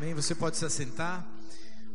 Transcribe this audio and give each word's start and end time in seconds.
Amém. 0.00 0.14
Você 0.14 0.34
pode 0.34 0.56
se 0.56 0.64
assentar. 0.64 1.30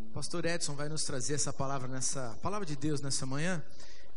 O 0.09 0.13
pastor 0.13 0.46
Edson 0.46 0.75
vai 0.75 0.88
nos 0.88 1.04
trazer 1.06 1.33
essa 1.33 1.52
palavra 1.52 1.88
nessa 1.88 2.38
palavra 2.40 2.64
de 2.64 2.75
Deus 2.75 3.01
nessa 3.01 3.25
manhã. 3.25 3.64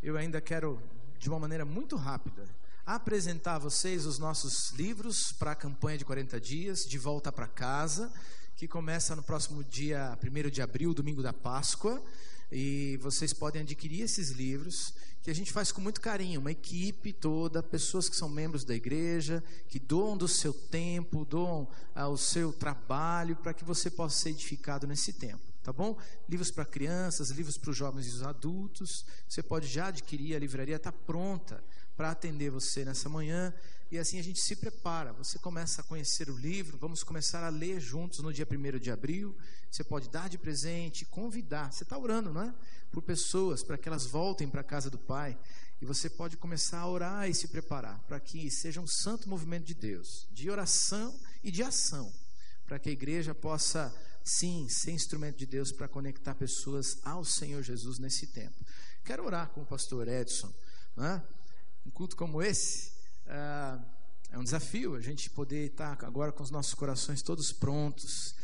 Eu 0.03 0.19
ainda 0.19 0.43
quero 0.43 0.79
de 1.19 1.27
uma 1.27 1.39
maneira 1.39 1.65
muito 1.65 1.97
rápida 1.97 2.45
apresentar 2.85 3.55
a 3.55 3.59
vocês 3.59 4.05
os 4.05 4.19
nossos 4.19 4.73
livros 4.73 5.33
para 5.33 5.53
a 5.53 5.55
campanha 5.55 5.97
de 5.97 6.05
40 6.05 6.39
dias, 6.39 6.85
de 6.85 6.99
volta 6.99 7.33
para 7.33 7.47
casa, 7.47 8.13
que 8.59 8.69
começa 8.69 9.17
no 9.17 9.23
próximo 9.23 9.65
dia 9.65 10.19
1 10.23 10.51
de 10.51 10.61
abril, 10.61 10.93
domingo 10.93 11.23
da 11.23 11.33
Páscoa. 11.33 11.99
E 12.51 12.99
vocês 13.03 13.33
podem 13.33 13.63
adquirir 13.63 14.03
esses 14.03 14.31
livros 14.31 14.95
que 15.23 15.31
a 15.31 15.35
gente 15.35 15.53
faz 15.53 15.71
com 15.71 15.81
muito 15.81 16.01
carinho, 16.01 16.41
uma 16.41 16.53
equipe 16.53 17.13
toda, 17.13 17.63
pessoas 17.63 18.09
que 18.09 18.17
são 18.17 18.29
membros 18.29 18.65
da 18.65 18.75
igreja, 18.75 19.45
que 19.69 19.79
doam 19.79 20.17
do 20.17 20.27
seu 20.27 20.55
tempo, 20.55 21.25
doam 21.25 21.69
ah, 21.95 22.09
o 22.09 22.17
seu 22.17 22.53
trabalho 22.53 23.37
para 23.37 23.53
que 23.53 23.65
você 23.65 23.91
possa 23.91 24.17
ser 24.17 24.31
edificado 24.31 24.87
nesse 24.87 25.13
tempo, 25.13 25.43
tá 25.63 25.71
bom? 25.71 25.99
Livros 26.29 26.51
para 26.51 26.65
crianças, 26.65 27.31
livros 27.31 27.59
para 27.59 27.71
os 27.71 27.77
jovens 27.77 28.07
e 28.07 28.11
os 28.11 28.23
adultos. 28.23 29.05
Você 29.29 29.43
pode 29.43 29.67
já 29.67 29.89
adquirir, 29.89 30.35
a 30.35 30.39
livraria 30.39 30.77
está 30.77 30.91
pronta 30.91 31.63
para 31.95 32.11
atender 32.11 32.49
você 32.49 32.85
nessa 32.85 33.09
manhã. 33.09 33.53
E 33.91 33.99
assim 33.99 34.19
a 34.19 34.23
gente 34.23 34.41
se 34.41 34.55
prepara. 34.55 35.15
Você 35.15 35.39
começa 35.39 35.81
a 35.81 35.85
conhecer 35.85 36.29
o 36.29 36.37
livro, 36.37 36.77
vamos 36.77 37.03
começar 37.03 37.43
a 37.43 37.49
ler 37.49 37.81
juntos 37.81 38.19
no 38.19 38.33
dia 38.33 38.47
1 38.47 38.79
de 38.79 38.91
abril. 38.91 39.35
Você 39.71 39.83
pode 39.83 40.11
dar 40.11 40.29
de 40.29 40.37
presente, 40.37 41.07
convidar. 41.07 41.73
Você 41.73 41.85
está 41.85 41.97
orando, 41.97 42.33
não 42.33 42.43
é? 42.43 42.55
Por 42.91 43.03
pessoas, 43.03 43.63
para 43.63 43.79
que 43.79 43.89
elas 43.89 44.05
voltem 44.05 44.47
para 44.47 44.61
a 44.61 44.65
casa 44.65 44.91
do 44.91 44.99
Pai. 44.99 45.39
E 45.81 45.87
você 45.87 46.11
pode 46.11 46.37
começar 46.37 46.81
a 46.81 46.89
orar 46.89 47.31
e 47.31 47.35
se 47.35 47.49
preparar 47.49 47.99
para 48.01 48.21
que 48.21 48.51
seja 48.51 48.79
um 48.79 48.87
santo 48.87 49.27
movimento 49.29 49.65
de 49.65 49.75
Deus, 49.75 50.27
de 50.31 50.51
oração 50.51 51.19
e 51.43 51.51
de 51.51 51.63
ação, 51.63 52.13
para 52.67 52.79
que 52.79 52.91
a 52.91 52.93
igreja 52.93 53.35
possa, 53.35 53.95
sim, 54.23 54.69
ser 54.69 54.91
instrumento 54.91 55.39
de 55.39 55.47
Deus 55.47 55.73
para 55.73 55.89
conectar 55.89 56.35
pessoas 56.35 56.99
ao 57.05 57.25
Senhor 57.25 57.63
Jesus 57.63 57.99
nesse 57.99 58.27
tempo. 58.27 58.67
Quero 59.03 59.25
orar 59.25 59.49
com 59.51 59.63
o 59.63 59.67
pastor 59.67 60.09
Edson. 60.09 60.53
Não 60.95 61.07
é? 61.07 61.23
Um 61.87 61.91
culto 61.91 62.17
como 62.17 62.43
esse 62.43 62.98
é 63.29 64.39
um 64.39 64.45
desafio 64.45 64.95
a 64.95 65.01
gente 65.01 65.29
poder 65.31 65.67
estar 65.67 66.03
agora 66.05 66.33
com 66.33 66.43
os 66.43 66.51
nossos 66.51 66.75
corações 66.75 67.23
todos 67.23 67.53
prontos. 67.53 68.35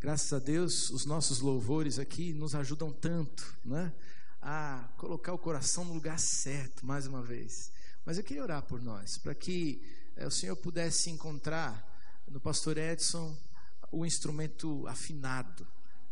Graças 0.00 0.32
a 0.32 0.38
Deus, 0.38 0.90
os 0.90 1.06
nossos 1.06 1.40
louvores 1.40 1.98
aqui 1.98 2.32
nos 2.32 2.54
ajudam 2.54 2.92
tanto, 2.92 3.56
né? 3.64 3.92
A 4.40 4.88
colocar 4.98 5.32
o 5.32 5.38
coração 5.38 5.84
no 5.84 5.94
lugar 5.94 6.18
certo, 6.18 6.84
mais 6.84 7.06
uma 7.06 7.22
vez. 7.22 7.72
Mas 8.04 8.18
eu 8.18 8.24
queria 8.24 8.42
orar 8.42 8.62
por 8.62 8.82
nós, 8.82 9.16
para 9.16 9.34
que 9.34 9.82
eh, 10.16 10.26
o 10.26 10.30
Senhor 10.30 10.56
pudesse 10.56 11.08
encontrar 11.08 11.82
no 12.28 12.38
pastor 12.38 12.76
Edson 12.76 13.34
o 13.90 14.04
instrumento 14.04 14.86
afinado 14.86 15.66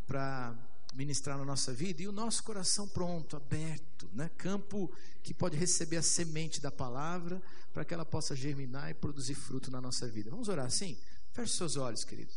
para 0.06 0.56
ministrar 0.92 1.38
na 1.38 1.44
nossa 1.44 1.72
vida 1.72 2.02
e 2.02 2.08
o 2.08 2.12
nosso 2.12 2.42
coração 2.42 2.86
pronto, 2.86 3.36
aberto, 3.36 4.08
né? 4.12 4.30
campo 4.36 4.92
que 5.22 5.32
pode 5.32 5.56
receber 5.56 5.96
a 5.96 6.02
semente 6.02 6.60
da 6.60 6.70
palavra 6.70 7.42
para 7.72 7.84
que 7.84 7.94
ela 7.94 8.04
possa 8.04 8.36
germinar 8.36 8.90
e 8.90 8.94
produzir 8.94 9.34
fruto 9.34 9.70
na 9.70 9.80
nossa 9.80 10.06
vida. 10.06 10.30
Vamos 10.30 10.48
orar 10.48 10.66
assim? 10.66 10.98
Feche 11.32 11.56
seus 11.56 11.76
olhos, 11.76 12.04
querido. 12.04 12.32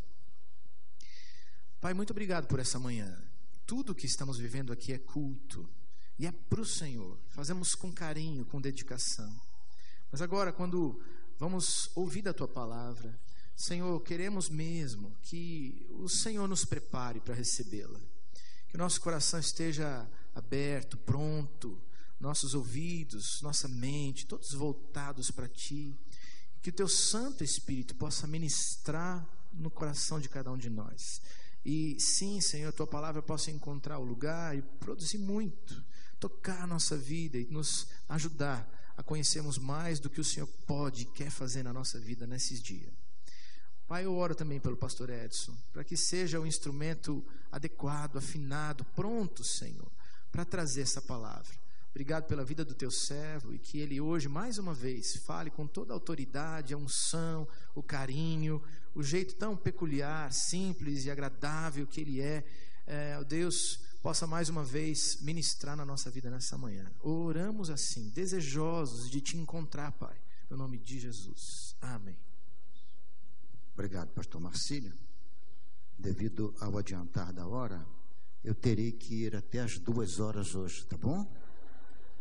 Pai, 1.82 1.94
muito 1.94 2.12
obrigado 2.12 2.48
por 2.48 2.60
essa 2.60 2.80
manhã. 2.80 3.22
Tudo 3.66 3.96
que 3.96 4.06
estamos 4.06 4.38
vivendo 4.38 4.72
aqui 4.72 4.94
é 4.94 4.98
culto 4.98 5.70
e 6.18 6.26
é 6.26 6.32
para 6.32 6.62
o 6.62 6.66
Senhor. 6.66 7.20
Fazemos 7.30 7.76
com 7.76 7.92
carinho, 7.92 8.46
com 8.46 8.62
dedicação. 8.62 9.42
Mas 10.12 10.22
agora, 10.22 10.54
quando 10.54 11.02
vamos 11.38 11.92
ouvir 11.94 12.22
da 12.22 12.34
tua 12.34 12.48
palavra, 12.48 13.20
Senhor, 13.56 14.00
queremos 14.02 14.50
mesmo 14.50 15.16
que 15.24 15.86
o 15.90 16.08
Senhor 16.08 16.48
nos 16.48 16.64
prepare 16.64 17.20
para 17.20 17.34
recebê-la 17.34 18.00
que 18.76 18.78
nosso 18.78 19.00
coração 19.00 19.40
esteja 19.40 20.06
aberto, 20.36 20.98
pronto, 20.98 21.82
nossos 22.20 22.54
ouvidos, 22.54 23.42
nossa 23.42 23.70
mente, 23.70 24.26
todos 24.26 24.52
voltados 24.52 25.32
para 25.32 25.48
Ti. 25.48 25.98
Que 26.62 26.72
o 26.72 26.74
Teu 26.74 26.90
Santo 26.90 27.42
Espírito 27.42 27.96
possa 27.96 28.28
ministrar 28.28 29.26
no 29.54 29.72
coração 29.72 30.20
de 30.20 30.28
cada 30.28 30.52
um 30.52 30.58
de 30.58 30.70
nós. 30.70 31.22
E 31.64 31.98
sim, 32.02 32.42
Senhor, 32.42 32.74
Tua 32.74 32.86
palavra 32.86 33.22
possa 33.22 33.50
encontrar 33.50 33.98
o 33.98 34.04
lugar 34.04 34.58
e 34.58 34.62
produzir 34.62 35.20
muito, 35.20 35.82
tocar 36.20 36.64
a 36.64 36.68
nossa 36.68 36.98
vida 36.98 37.38
e 37.38 37.46
nos 37.46 37.88
ajudar 38.10 38.70
a 38.98 39.02
conhecermos 39.02 39.58
mais 39.58 40.02
do 40.02 40.10
que 40.10 40.20
o 40.20 40.26
Senhor 40.26 40.48
pode 40.68 41.04
e 41.04 41.06
quer 41.06 41.30
fazer 41.30 41.64
na 41.64 41.72
nossa 41.72 41.98
vida 41.98 42.28
nesses 42.28 42.62
dias. 42.62 43.05
Pai, 43.88 44.06
eu 44.06 44.16
oro 44.16 44.34
também 44.34 44.60
pelo 44.60 44.76
pastor 44.76 45.10
Edson, 45.12 45.56
para 45.72 45.84
que 45.84 45.96
seja 45.96 46.40
o 46.40 46.48
instrumento 46.48 47.24
adequado, 47.52 48.18
afinado, 48.18 48.84
pronto, 48.96 49.44
Senhor, 49.44 49.92
para 50.32 50.44
trazer 50.44 50.82
essa 50.82 51.02
palavra. 51.02 51.54
Obrigado 51.92 52.26
pela 52.26 52.44
vida 52.44 52.66
do 52.66 52.74
teu 52.74 52.92
servo 52.92 53.54
e 53.54 53.60
que 53.60 53.78
ele 53.78 54.02
hoje, 54.02 54.28
mais 54.28 54.58
uma 54.58 54.74
vez, 54.74 55.16
fale 55.18 55.50
com 55.50 55.66
toda 55.66 55.94
a 55.94 55.96
autoridade, 55.96 56.74
a 56.74 56.78
unção, 56.78 57.48
o 57.74 57.82
carinho, 57.82 58.62
o 58.94 59.02
jeito 59.02 59.36
tão 59.36 59.56
peculiar, 59.56 60.34
simples 60.34 61.06
e 61.06 61.12
agradável 61.12 61.88
que 61.88 62.02
ele 62.02 62.20
é. 62.20 62.44
é 62.86 63.24
Deus, 63.24 63.80
possa 64.02 64.28
mais 64.28 64.50
uma 64.50 64.64
vez 64.64 65.22
ministrar 65.22 65.78
na 65.78 65.86
nossa 65.86 66.10
vida 66.10 66.30
nessa 66.30 66.58
manhã. 66.58 66.92
Oramos 67.02 67.70
assim, 67.70 68.10
desejosos 68.10 69.10
de 69.10 69.22
te 69.22 69.38
encontrar, 69.38 69.92
Pai, 69.94 70.18
no 70.50 70.58
nome 70.58 70.78
de 70.78 71.00
Jesus. 71.00 71.76
Amém. 71.80 72.18
Obrigado, 73.76 74.14
pastor 74.14 74.40
Marcílio. 74.40 74.94
Devido 76.00 76.56
ao 76.62 76.78
adiantar 76.78 77.34
da 77.34 77.46
hora, 77.46 77.86
eu 78.42 78.56
terei 78.56 78.94
que 78.94 79.26
ir 79.26 79.36
até 79.36 79.60
as 79.60 79.78
duas 79.78 80.18
horas 80.18 80.56
hoje, 80.56 80.86
tá 80.86 80.98
bom? 80.98 81.30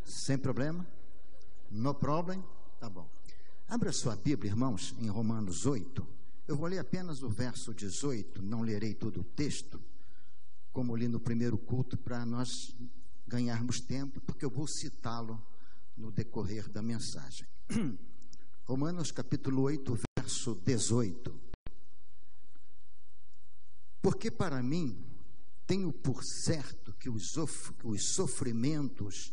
Sem 0.05 0.37
problema? 0.37 0.85
No 1.71 1.95
problem? 1.95 2.45
Tá 2.81 2.91
bom. 2.91 3.09
Abra 3.69 3.93
sua 3.93 4.17
Bíblia, 4.17 4.51
irmãos, 4.51 4.97
em 4.99 5.09
Romanos 5.09 5.65
8. 5.65 6.05
Eu 6.49 6.57
vou 6.57 6.67
ler 6.67 6.81
apenas 6.81 7.23
o 7.23 7.29
verso 7.29 7.73
18, 7.73 8.43
não 8.43 8.63
lerei 8.63 8.93
todo 8.93 9.21
o 9.21 9.25
texto, 9.25 9.81
como 10.73 10.97
li 10.97 11.07
no 11.07 11.21
primeiro 11.21 11.57
culto, 11.57 11.97
para 11.97 12.27
nós 12.27 12.75
ganharmos 13.29 13.81
tempo, 13.81 14.21
porque 14.23 14.45
eu 14.45 14.51
vou 14.51 14.67
citá-lo 14.67 15.41
no 15.97 16.11
decorrer 16.11 16.69
da 16.69 16.83
mensagem. 16.83 17.47
Romanos 18.67 19.13
capítulo 19.13 19.63
8, 19.63 19.97
verso 20.19 20.57
18. 20.57 21.44
Porque 24.05 24.31
para 24.31 24.63
mim, 24.63 25.03
tenho 25.67 25.91
por 25.91 26.23
certo 26.23 26.93
que 26.93 27.09
os, 27.09 27.35
os 27.83 28.13
sofrimentos 28.13 29.33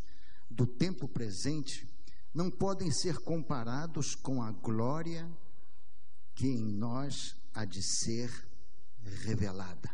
do 0.50 0.66
tempo 0.66 1.10
presente 1.10 1.86
não 2.34 2.50
podem 2.50 2.90
ser 2.90 3.18
comparados 3.18 4.16
com 4.16 4.42
a 4.42 4.50
glória 4.50 5.30
que 6.34 6.48
em 6.48 6.64
nós 6.64 7.36
há 7.54 7.66
de 7.66 7.84
ser 7.84 8.32
revelada. 9.26 9.92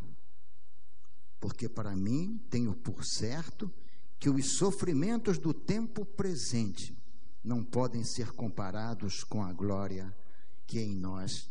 Porque 1.39 1.67
para 1.67 1.95
mim, 1.95 2.37
tenho 2.47 2.75
por 2.75 3.03
certo 3.03 3.73
que 4.19 4.29
os 4.29 4.57
sofrimentos 4.57 5.39
do 5.39 5.55
tempo 5.55 6.05
presente 6.05 6.95
não 7.43 7.63
podem 7.63 8.03
ser 8.03 8.31
comparados 8.33 9.23
com 9.23 9.41
a 9.41 9.51
glória 9.51 10.15
que 10.67 10.79
em 10.79 10.95
nós 10.95 11.49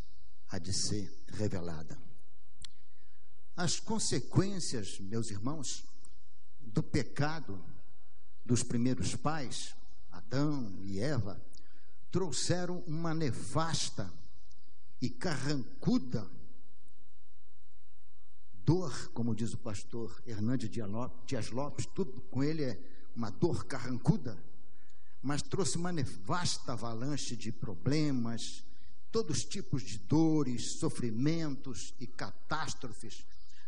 há 0.49 0.61
de 0.61 0.73
ser 0.73 1.13
revelada. 1.27 2.06
As 3.57 3.81
consequências, 3.81 5.01
meus 5.01 5.31
irmãos, 5.31 5.85
do 6.61 6.83
pecado 6.83 7.65
dos 8.45 8.63
primeiros 8.63 9.17
pais, 9.17 9.75
Adão 10.11 10.79
e 10.83 11.01
Eva, 11.01 11.41
trouxeram 12.11 12.81
uma 12.87 13.15
nefasta 13.15 14.13
e 15.01 15.09
carrancuda 15.09 16.31
dor, 18.67 19.11
como 19.15 19.35
diz 19.35 19.55
o 19.55 19.59
pastor 19.59 20.21
Hernandes 20.27 20.69
Dias 20.69 21.51
Lopes, 21.51 21.87
tudo 21.87 22.21
com 22.23 22.43
ele 22.43 22.65
é 22.65 22.79
uma 23.15 23.31
dor 23.31 23.65
carrancuda, 23.65 24.37
mas 25.23 25.41
trouxe 25.41 25.79
uma 25.79 25.93
nefasta 25.93 26.73
avalanche 26.73 27.37
de 27.37 27.53
problemas, 27.53 28.65
todos 29.13 29.39
os 29.39 29.45
tipos 29.45 29.83
de 29.83 29.99
dores, 29.99 30.73
sofrimentos 30.73 31.95
e 32.01 32.09
catástrofes 32.09 33.25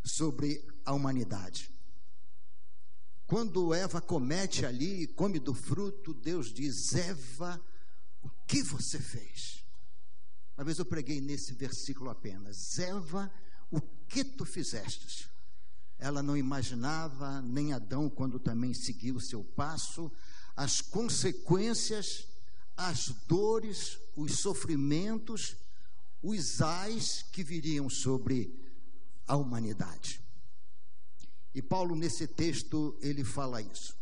sobre 0.08 0.66
a 0.84 0.92
humanidade. 0.92 1.70
Quando 3.26 3.74
Eva 3.74 4.00
comete 4.00 4.64
ali 4.64 5.02
e 5.02 5.06
come 5.06 5.38
do 5.38 5.52
fruto, 5.52 6.14
Deus 6.14 6.52
diz: 6.52 6.94
Eva, 6.94 7.60
o 8.22 8.30
que 8.46 8.62
você 8.62 8.98
fez? 8.98 9.64
Uma 10.56 10.64
vez 10.64 10.78
eu 10.78 10.86
preguei 10.86 11.20
nesse 11.20 11.52
versículo 11.52 12.08
apenas: 12.08 12.78
Eva, 12.78 13.30
o 13.70 13.80
que 13.80 14.24
tu 14.24 14.46
fizestes? 14.46 15.28
Ela 15.98 16.22
não 16.22 16.36
imaginava, 16.36 17.42
nem 17.42 17.72
Adão, 17.72 18.08
quando 18.08 18.38
também 18.38 18.72
seguiu 18.72 19.16
o 19.16 19.20
seu 19.20 19.44
passo, 19.44 20.10
as 20.56 20.80
consequências, 20.80 22.26
as 22.76 23.08
dores, 23.26 23.98
os 24.16 24.38
sofrimentos, 24.38 25.56
os 26.22 26.62
ais 26.62 27.22
que 27.30 27.42
viriam 27.44 27.90
sobre 27.90 28.67
a 29.28 29.36
humanidade. 29.36 30.20
E 31.54 31.62
Paulo, 31.62 31.94
nesse 31.94 32.26
texto, 32.26 32.98
ele 33.00 33.22
fala 33.22 33.62
isso. 33.62 33.96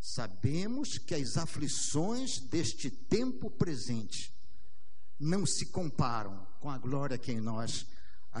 Sabemos 0.00 0.98
que 0.98 1.14
as 1.14 1.36
aflições 1.36 2.40
deste 2.40 2.90
tempo 2.90 3.48
presente 3.50 4.32
não 5.18 5.46
se 5.46 5.66
comparam 5.66 6.44
com 6.58 6.68
a 6.68 6.78
glória 6.78 7.16
que 7.16 7.30
em 7.30 7.40
nós 7.40 7.86
há 8.32 8.40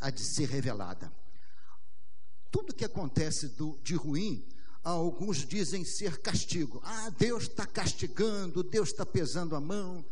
há 0.00 0.10
de 0.10 0.24
ser 0.24 0.48
revelada. 0.48 1.12
Tudo 2.50 2.74
que 2.74 2.84
acontece 2.84 3.48
do, 3.48 3.78
de 3.84 3.94
ruim, 3.94 4.44
alguns 4.82 5.46
dizem 5.46 5.84
ser 5.84 6.18
castigo. 6.18 6.80
Ah, 6.82 7.10
Deus 7.10 7.44
está 7.44 7.66
castigando, 7.66 8.62
Deus 8.62 8.88
está 8.88 9.04
pesando 9.04 9.54
a 9.54 9.60
mão. 9.60 10.04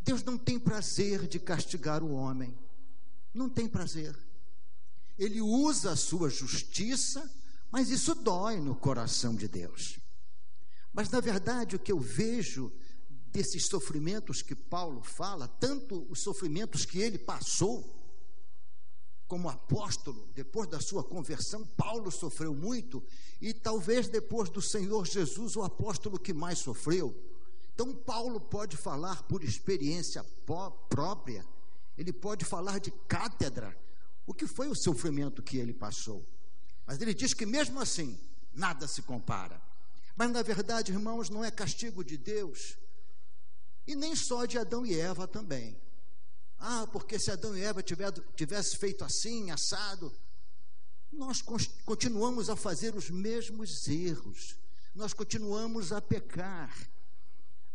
Deus 0.00 0.22
não 0.24 0.36
tem 0.38 0.58
prazer 0.58 1.26
de 1.28 1.38
castigar 1.38 2.02
o 2.02 2.12
homem. 2.12 2.56
Não 3.32 3.48
tem 3.48 3.68
prazer. 3.68 4.16
Ele 5.18 5.40
usa 5.40 5.92
a 5.92 5.96
sua 5.96 6.28
justiça, 6.28 7.28
mas 7.70 7.90
isso 7.90 8.14
dói 8.14 8.60
no 8.60 8.74
coração 8.74 9.34
de 9.34 9.48
Deus. 9.48 9.98
Mas, 10.92 11.10
na 11.10 11.20
verdade, 11.20 11.76
o 11.76 11.78
que 11.78 11.90
eu 11.90 11.98
vejo 11.98 12.72
desses 13.32 13.66
sofrimentos 13.66 14.42
que 14.42 14.54
Paulo 14.54 15.02
fala, 15.02 15.48
tanto 15.48 16.06
os 16.08 16.20
sofrimentos 16.20 16.84
que 16.84 17.00
ele 17.00 17.18
passou, 17.18 18.00
como 19.26 19.48
apóstolo, 19.48 20.28
depois 20.34 20.68
da 20.68 20.78
sua 20.80 21.02
conversão, 21.02 21.66
Paulo 21.66 22.12
sofreu 22.12 22.54
muito, 22.54 23.02
e 23.40 23.52
talvez 23.52 24.06
depois 24.08 24.48
do 24.48 24.62
Senhor 24.62 25.04
Jesus, 25.04 25.56
o 25.56 25.62
apóstolo 25.62 26.18
que 26.18 26.32
mais 26.32 26.60
sofreu. 26.60 27.12
Então, 27.74 27.92
Paulo 27.92 28.40
pode 28.40 28.76
falar 28.76 29.24
por 29.24 29.42
experiência 29.42 30.22
própria, 30.88 31.44
ele 31.98 32.12
pode 32.12 32.44
falar 32.44 32.78
de 32.78 32.92
cátedra, 33.08 33.76
o 34.26 34.34
que 34.34 34.46
foi 34.46 34.68
o 34.68 34.74
sofrimento 34.74 35.42
que 35.42 35.56
ele 35.56 35.72
passou. 35.72 36.26
Mas 36.86 37.00
ele 37.00 37.14
diz 37.14 37.34
que 37.34 37.46
mesmo 37.46 37.80
assim, 37.80 38.18
nada 38.52 38.86
se 38.86 39.02
compara. 39.02 39.60
Mas 40.16 40.30
na 40.30 40.42
verdade, 40.42 40.92
irmãos, 40.92 41.28
não 41.28 41.44
é 41.44 41.50
castigo 41.50 42.04
de 42.04 42.16
Deus, 42.16 42.76
e 43.86 43.94
nem 43.94 44.14
só 44.14 44.44
de 44.46 44.58
Adão 44.58 44.86
e 44.86 44.98
Eva 44.98 45.26
também. 45.26 45.76
Ah, 46.58 46.86
porque 46.90 47.18
se 47.18 47.30
Adão 47.30 47.56
e 47.56 47.62
Eva 47.62 47.82
tivessem 47.82 48.78
feito 48.78 49.04
assim, 49.04 49.50
assado, 49.50 50.12
nós 51.12 51.42
continuamos 51.84 52.48
a 52.48 52.56
fazer 52.56 52.94
os 52.94 53.10
mesmos 53.10 53.86
erros, 53.86 54.56
nós 54.94 55.12
continuamos 55.12 55.92
a 55.92 56.00
pecar. 56.00 56.74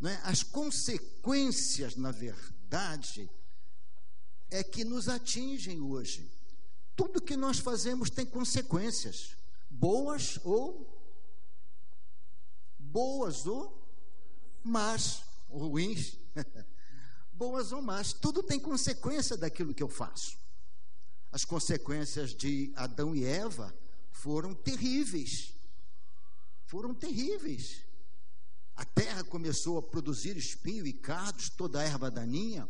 É? 0.01 0.15
As 0.23 0.43
consequências, 0.43 1.95
na 1.95 2.11
verdade, 2.11 3.29
é 4.49 4.63
que 4.63 4.83
nos 4.83 5.07
atingem 5.07 5.81
hoje. 5.81 6.38
Tudo 6.99 7.21
que 7.21 7.37
nós 7.37 7.59
fazemos 7.59 8.09
tem 8.09 8.25
consequências, 8.25 9.37
boas 9.69 10.37
ou 10.43 10.85
boas 12.77 13.47
ou 13.47 13.89
más, 14.61 15.23
ruins. 15.49 16.17
boas 17.31 17.71
ou 17.71 17.81
más, 17.81 18.11
tudo 18.11 18.43
tem 18.43 18.59
consequência 18.59 19.37
daquilo 19.37 19.73
que 19.73 19.81
eu 19.81 19.87
faço. 19.87 20.37
As 21.31 21.45
consequências 21.45 22.35
de 22.35 22.73
Adão 22.75 23.15
e 23.15 23.23
Eva 23.23 23.73
foram 24.11 24.53
terríveis. 24.53 25.53
Foram 26.65 26.93
terríveis. 26.93 27.81
A 28.75 28.83
terra 28.83 29.23
começou 29.23 29.77
a 29.77 29.81
produzir 29.81 30.35
espinho 30.35 30.85
e 30.85 30.91
cardos, 30.91 31.47
toda 31.49 31.79
a 31.79 31.83
erva 31.83 32.11
daninha. 32.11 32.67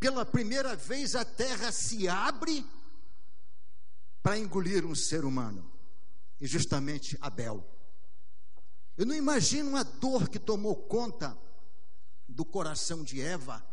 Pela 0.00 0.24
primeira 0.24 0.74
vez 0.74 1.14
a 1.14 1.24
terra 1.24 1.70
se 1.70 2.08
abre 2.08 2.64
para 4.22 4.38
engolir 4.38 4.84
um 4.84 4.94
ser 4.94 5.24
humano. 5.24 5.70
E 6.40 6.46
justamente 6.46 7.16
Abel. 7.20 7.66
Eu 8.96 9.06
não 9.06 9.14
imagino 9.14 9.76
a 9.76 9.82
dor 9.82 10.28
que 10.28 10.38
tomou 10.38 10.74
conta 10.74 11.36
do 12.28 12.44
coração 12.44 13.02
de 13.02 13.20
Eva 13.20 13.64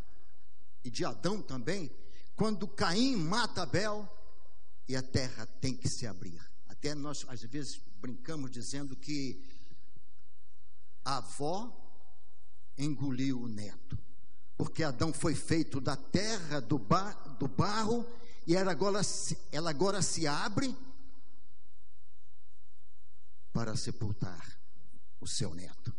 e 0.83 0.89
de 0.89 1.03
Adão 1.03 1.41
também, 1.41 1.91
quando 2.35 2.67
Caim 2.67 3.15
mata 3.15 3.63
Abel 3.63 4.07
e 4.87 4.95
a 4.95 5.01
terra 5.01 5.45
tem 5.59 5.75
que 5.75 5.89
se 5.89 6.05
abrir. 6.05 6.39
Até 6.67 6.93
nós, 6.93 7.25
às 7.27 7.41
vezes, 7.41 7.81
brincamos 7.99 8.51
dizendo 8.51 8.95
que 8.95 9.43
a 11.03 11.17
avó 11.17 11.75
engoliu 12.77 13.41
o 13.41 13.47
neto, 13.47 13.97
porque 14.57 14.83
Adão 14.83 15.11
foi 15.11 15.33
feito 15.33 15.81
da 15.81 15.95
terra, 15.95 16.59
do, 16.59 16.77
bar, 16.77 17.37
do 17.39 17.47
barro, 17.47 18.05
e 18.47 18.55
ela 18.55 18.71
agora, 18.71 19.01
ela 19.51 19.69
agora 19.69 20.01
se 20.01 20.27
abre 20.27 20.75
para 23.51 23.75
sepultar 23.75 24.59
o 25.19 25.27
seu 25.27 25.53
neto. 25.53 25.93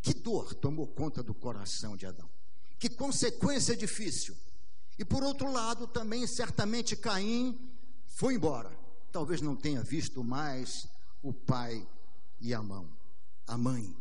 Que 0.00 0.14
dor 0.14 0.54
tomou 0.54 0.86
conta 0.86 1.22
do 1.22 1.34
coração 1.34 1.96
de 1.96 2.06
Adão. 2.06 2.30
Que 2.78 2.88
consequência 2.88 3.76
difícil. 3.76 4.36
E 4.98 5.04
por 5.04 5.22
outro 5.22 5.50
lado, 5.50 5.86
também 5.86 6.26
certamente 6.26 6.96
Caim 6.96 7.58
foi 8.06 8.34
embora. 8.34 8.70
Talvez 9.12 9.40
não 9.40 9.56
tenha 9.56 9.82
visto 9.82 10.22
mais 10.22 10.88
o 11.22 11.32
pai 11.32 11.86
e 12.40 12.54
a 12.54 12.62
mão, 12.62 12.88
a 13.46 13.58
mãe. 13.58 13.96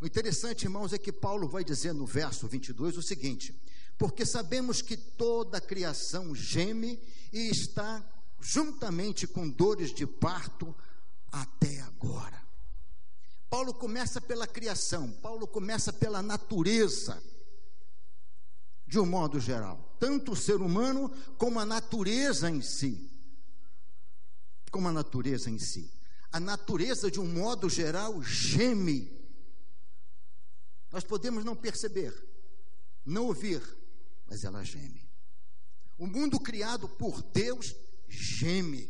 O 0.00 0.06
interessante, 0.06 0.64
irmãos, 0.64 0.92
é 0.92 0.98
que 0.98 1.12
Paulo 1.12 1.48
vai 1.48 1.64
dizer 1.64 1.92
no 1.92 2.06
verso 2.06 2.46
22 2.46 2.96
o 2.96 3.02
seguinte: 3.02 3.58
Porque 3.98 4.24
sabemos 4.24 4.80
que 4.80 4.96
toda 4.96 5.58
a 5.58 5.60
criação 5.60 6.32
geme 6.32 7.02
e 7.32 7.50
está 7.50 8.02
juntamente 8.40 9.26
com 9.26 9.48
dores 9.48 9.92
de 9.92 10.06
parto 10.06 10.74
até 11.32 11.80
agora. 11.80 12.40
Paulo 13.50 13.74
começa 13.74 14.20
pela 14.20 14.46
criação, 14.46 15.10
Paulo 15.10 15.46
começa 15.48 15.92
pela 15.92 16.22
natureza, 16.22 17.20
de 18.86 18.98
um 18.98 19.06
modo 19.06 19.40
geral, 19.40 19.96
tanto 19.98 20.32
o 20.32 20.36
ser 20.36 20.60
humano 20.60 21.10
como 21.36 21.58
a 21.58 21.66
natureza 21.66 22.48
em 22.48 22.62
si. 22.62 23.10
Como 24.70 24.86
a 24.86 24.92
natureza 24.92 25.50
em 25.50 25.58
si. 25.58 25.90
A 26.30 26.38
natureza, 26.38 27.10
de 27.10 27.18
um 27.18 27.26
modo 27.26 27.68
geral, 27.68 28.22
geme. 28.22 29.10
Nós 30.92 31.04
podemos 31.04 31.44
não 31.44 31.56
perceber, 31.56 32.14
não 33.04 33.26
ouvir, 33.26 33.62
mas 34.28 34.44
ela 34.44 34.62
geme. 34.62 35.08
O 35.96 36.06
mundo 36.06 36.38
criado 36.38 36.88
por 36.88 37.22
Deus 37.22 37.74
geme 38.08 38.86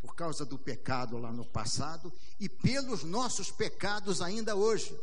por 0.00 0.14
causa 0.14 0.44
do 0.44 0.58
pecado 0.58 1.16
lá 1.16 1.32
no 1.32 1.46
passado 1.46 2.12
e 2.38 2.48
pelos 2.48 3.02
nossos 3.02 3.50
pecados 3.50 4.20
ainda 4.20 4.54
hoje. 4.54 4.94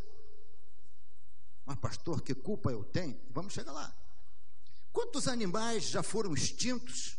Mas, 1.66 1.80
pastor, 1.80 2.22
que 2.22 2.36
culpa 2.36 2.72
eu 2.72 2.84
tenho? 2.84 3.20
Vamos 3.32 3.54
chegar 3.54 3.72
lá. 3.72 3.94
Quantos 4.94 5.28
animais 5.28 5.86
já 5.86 6.04
foram 6.04 6.34
extintos? 6.34 7.18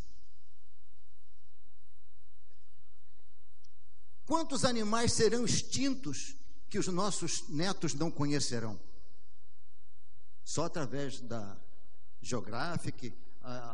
Quantos 4.24 4.64
animais 4.64 5.12
serão 5.12 5.44
extintos 5.44 6.36
que 6.70 6.78
os 6.78 6.86
nossos 6.86 7.48
netos 7.48 7.94
não 7.94 8.10
conhecerão? 8.10 8.80
Só 10.44 10.64
através 10.64 11.20
da 11.20 11.60
Geographic, 12.22 13.12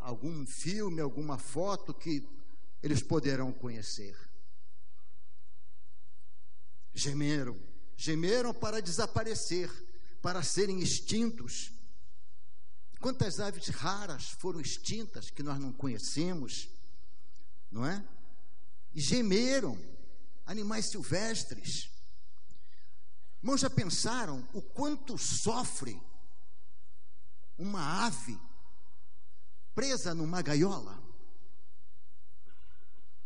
algum 0.03 0.47
filme, 0.47 1.01
alguma 1.01 1.37
foto 1.39 1.93
que 1.93 2.27
eles 2.83 3.03
poderão 3.03 3.53
conhecer. 3.53 4.17
Gemeram, 6.95 7.57
gemeram 7.97 8.55
para 8.55 8.81
desaparecer, 8.81 9.71
para 10.23 10.43
serem 10.43 10.81
extintos. 10.81 11.71
Quantas 13.01 13.39
aves 13.39 13.69
raras 13.69 14.31
foram 14.31 14.61
extintas 14.61 15.31
que 15.31 15.43
nós 15.43 15.61
não 15.61 15.73
conhecemos, 15.73 16.69
não 17.71 17.87
é? 17.87 18.05
E 18.95 19.01
gemeram, 19.01 19.79
animais 20.47 20.87
silvestres. 20.87 21.91
Irmãos, 23.41 23.61
já 23.61 23.71
pensaram 23.71 24.49
o 24.53 24.63
quanto 24.63 25.17
sofre 25.19 26.01
uma 27.59 28.07
ave 28.07 28.39
presa 29.75 30.15
numa 30.15 30.41
gaiola? 30.41 31.03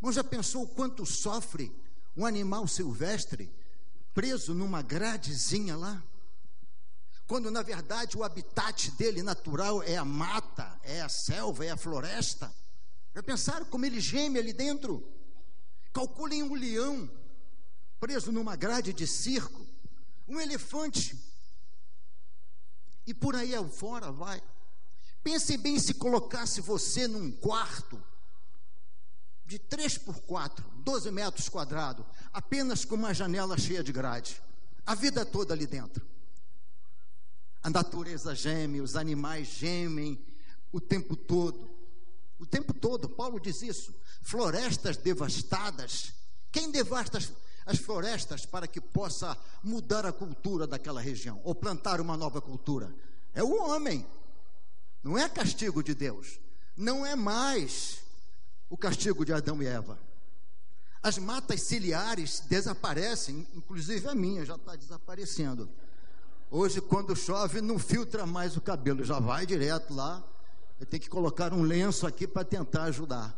Mas 0.01 0.15
já 0.15 0.23
pensou 0.23 0.63
o 0.63 0.67
quanto 0.67 1.05
sofre 1.05 1.71
um 2.17 2.25
animal 2.25 2.67
silvestre 2.67 3.49
preso 4.13 4.53
numa 4.53 4.81
gradezinha 4.81 5.77
lá? 5.77 6.03
Quando 7.25 7.49
na 7.49 7.61
verdade 7.61 8.17
o 8.17 8.23
habitat 8.23 8.91
dele 8.91 9.23
natural 9.23 9.81
é 9.83 9.95
a 9.95 10.03
mata, 10.03 10.77
é 10.83 11.01
a 11.01 11.07
selva, 11.07 11.65
é 11.65 11.71
a 11.71 11.77
floresta. 11.77 12.53
Já 13.15 13.23
pensaram 13.23 13.65
como 13.65 13.85
ele 13.85 13.99
geme 13.99 14.39
ali 14.39 14.51
dentro? 14.51 15.09
Calculem 15.93 16.43
um 16.43 16.53
leão 16.53 17.09
preso 17.99 18.31
numa 18.31 18.55
grade 18.55 18.91
de 18.91 19.07
circo, 19.07 19.65
um 20.27 20.39
elefante, 20.39 21.17
e 23.05 23.13
por 23.13 23.35
aí 23.35 23.51
fora 23.69 24.11
vai. 24.11 24.41
Pense 25.23 25.57
bem 25.57 25.79
se 25.79 25.93
colocasse 25.93 26.61
você 26.61 27.07
num 27.07 27.31
quarto 27.31 28.01
de 29.45 29.59
3 29.59 29.97
por 29.99 30.21
4, 30.21 30.65
12 30.77 31.11
metros 31.11 31.49
quadrados, 31.49 32.05
apenas 32.31 32.85
com 32.85 32.95
uma 32.95 33.13
janela 33.13 33.57
cheia 33.57 33.83
de 33.83 33.91
grade. 33.91 34.41
A 34.85 34.95
vida 34.95 35.25
toda 35.25 35.53
ali 35.53 35.65
dentro. 35.65 36.05
A 37.61 37.69
natureza 37.69 38.35
geme, 38.35 38.81
os 38.81 38.95
animais 38.95 39.47
gemem 39.47 40.19
o 40.71 40.81
tempo 40.81 41.15
todo. 41.15 41.71
O 42.37 42.45
tempo 42.45 42.73
todo, 42.73 43.07
Paulo 43.07 43.39
diz 43.39 43.61
isso. 43.61 43.95
Florestas 44.21 44.97
devastadas. 44.97 46.13
Quem 46.51 46.71
devasta 46.71 47.19
as, 47.65 47.73
as 47.73 47.79
florestas 47.79 48.45
para 48.45 48.67
que 48.67 48.79
possa 48.79 49.37
mudar 49.63 50.05
a 50.05 50.11
cultura 50.11 50.67
daquela 50.67 51.01
região 51.01 51.41
ou 51.43 51.55
plantar 51.55 51.99
uma 52.01 52.17
nova 52.17 52.41
cultura? 52.41 52.93
É 53.33 53.43
o 53.43 53.55
homem. 53.61 54.05
Não 55.03 55.17
é 55.17 55.27
castigo 55.27 55.83
de 55.83 55.93
Deus. 55.93 56.39
Não 56.75 57.05
é 57.05 57.15
mais 57.15 57.99
o 58.69 58.77
castigo 58.77 59.25
de 59.25 59.33
Adão 59.33 59.61
e 59.61 59.67
Eva. 59.67 59.99
As 61.01 61.17
matas 61.17 61.61
ciliares 61.63 62.39
desaparecem, 62.47 63.45
inclusive 63.53 64.07
a 64.07 64.15
minha 64.15 64.45
já 64.45 64.55
está 64.55 64.75
desaparecendo. 64.75 65.69
Hoje, 66.49 66.79
quando 66.79 67.15
chove, 67.15 67.59
não 67.61 67.77
filtra 67.77 68.25
mais 68.25 68.55
o 68.55 68.61
cabelo, 68.61 69.03
já 69.03 69.19
vai 69.19 69.45
direto 69.45 69.93
lá. 69.93 70.23
Eu 70.79 70.85
tenho 70.85 71.01
que 71.01 71.09
colocar 71.09 71.53
um 71.53 71.61
lenço 71.61 72.07
aqui 72.07 72.25
para 72.25 72.45
tentar 72.45 72.83
ajudar. 72.83 73.37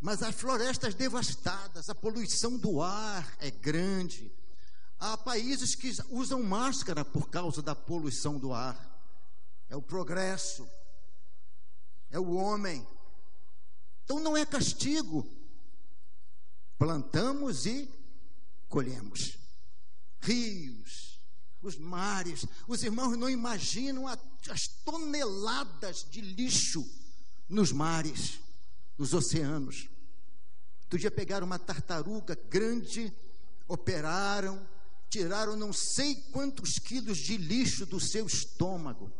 Mas 0.00 0.22
as 0.22 0.34
florestas 0.34 0.94
devastadas, 0.94 1.90
a 1.90 1.94
poluição 1.94 2.56
do 2.56 2.80
ar 2.80 3.36
é 3.38 3.50
grande. 3.50 4.32
Há 4.98 5.16
países 5.18 5.74
que 5.74 5.94
usam 6.08 6.42
máscara 6.42 7.04
por 7.04 7.28
causa 7.28 7.60
da 7.60 7.74
poluição 7.74 8.38
do 8.38 8.52
ar. 8.52 8.88
É 9.68 9.76
o 9.76 9.82
progresso, 9.82 10.66
é 12.10 12.18
o 12.18 12.32
homem. 12.32 12.86
Então 14.04 14.18
não 14.18 14.36
é 14.36 14.46
castigo. 14.46 15.26
Plantamos 16.78 17.66
e 17.66 17.86
colhemos. 18.68 19.38
Rios, 20.22 21.20
os 21.60 21.76
mares, 21.76 22.46
os 22.66 22.82
irmãos 22.82 23.18
não 23.18 23.28
imaginam 23.28 24.06
as 24.06 24.66
toneladas 24.82 26.06
de 26.10 26.22
lixo 26.22 26.88
nos 27.48 27.70
mares, 27.70 28.40
nos 28.96 29.12
oceanos. 29.12 29.89
Outro 30.90 30.98
dia 30.98 31.10
pegaram 31.12 31.46
uma 31.46 31.56
tartaruga 31.56 32.36
grande, 32.50 33.12
operaram, 33.68 34.68
tiraram 35.08 35.54
não 35.54 35.72
sei 35.72 36.16
quantos 36.32 36.80
quilos 36.80 37.18
de 37.18 37.36
lixo 37.36 37.86
do 37.86 38.00
seu 38.00 38.26
estômago. 38.26 39.12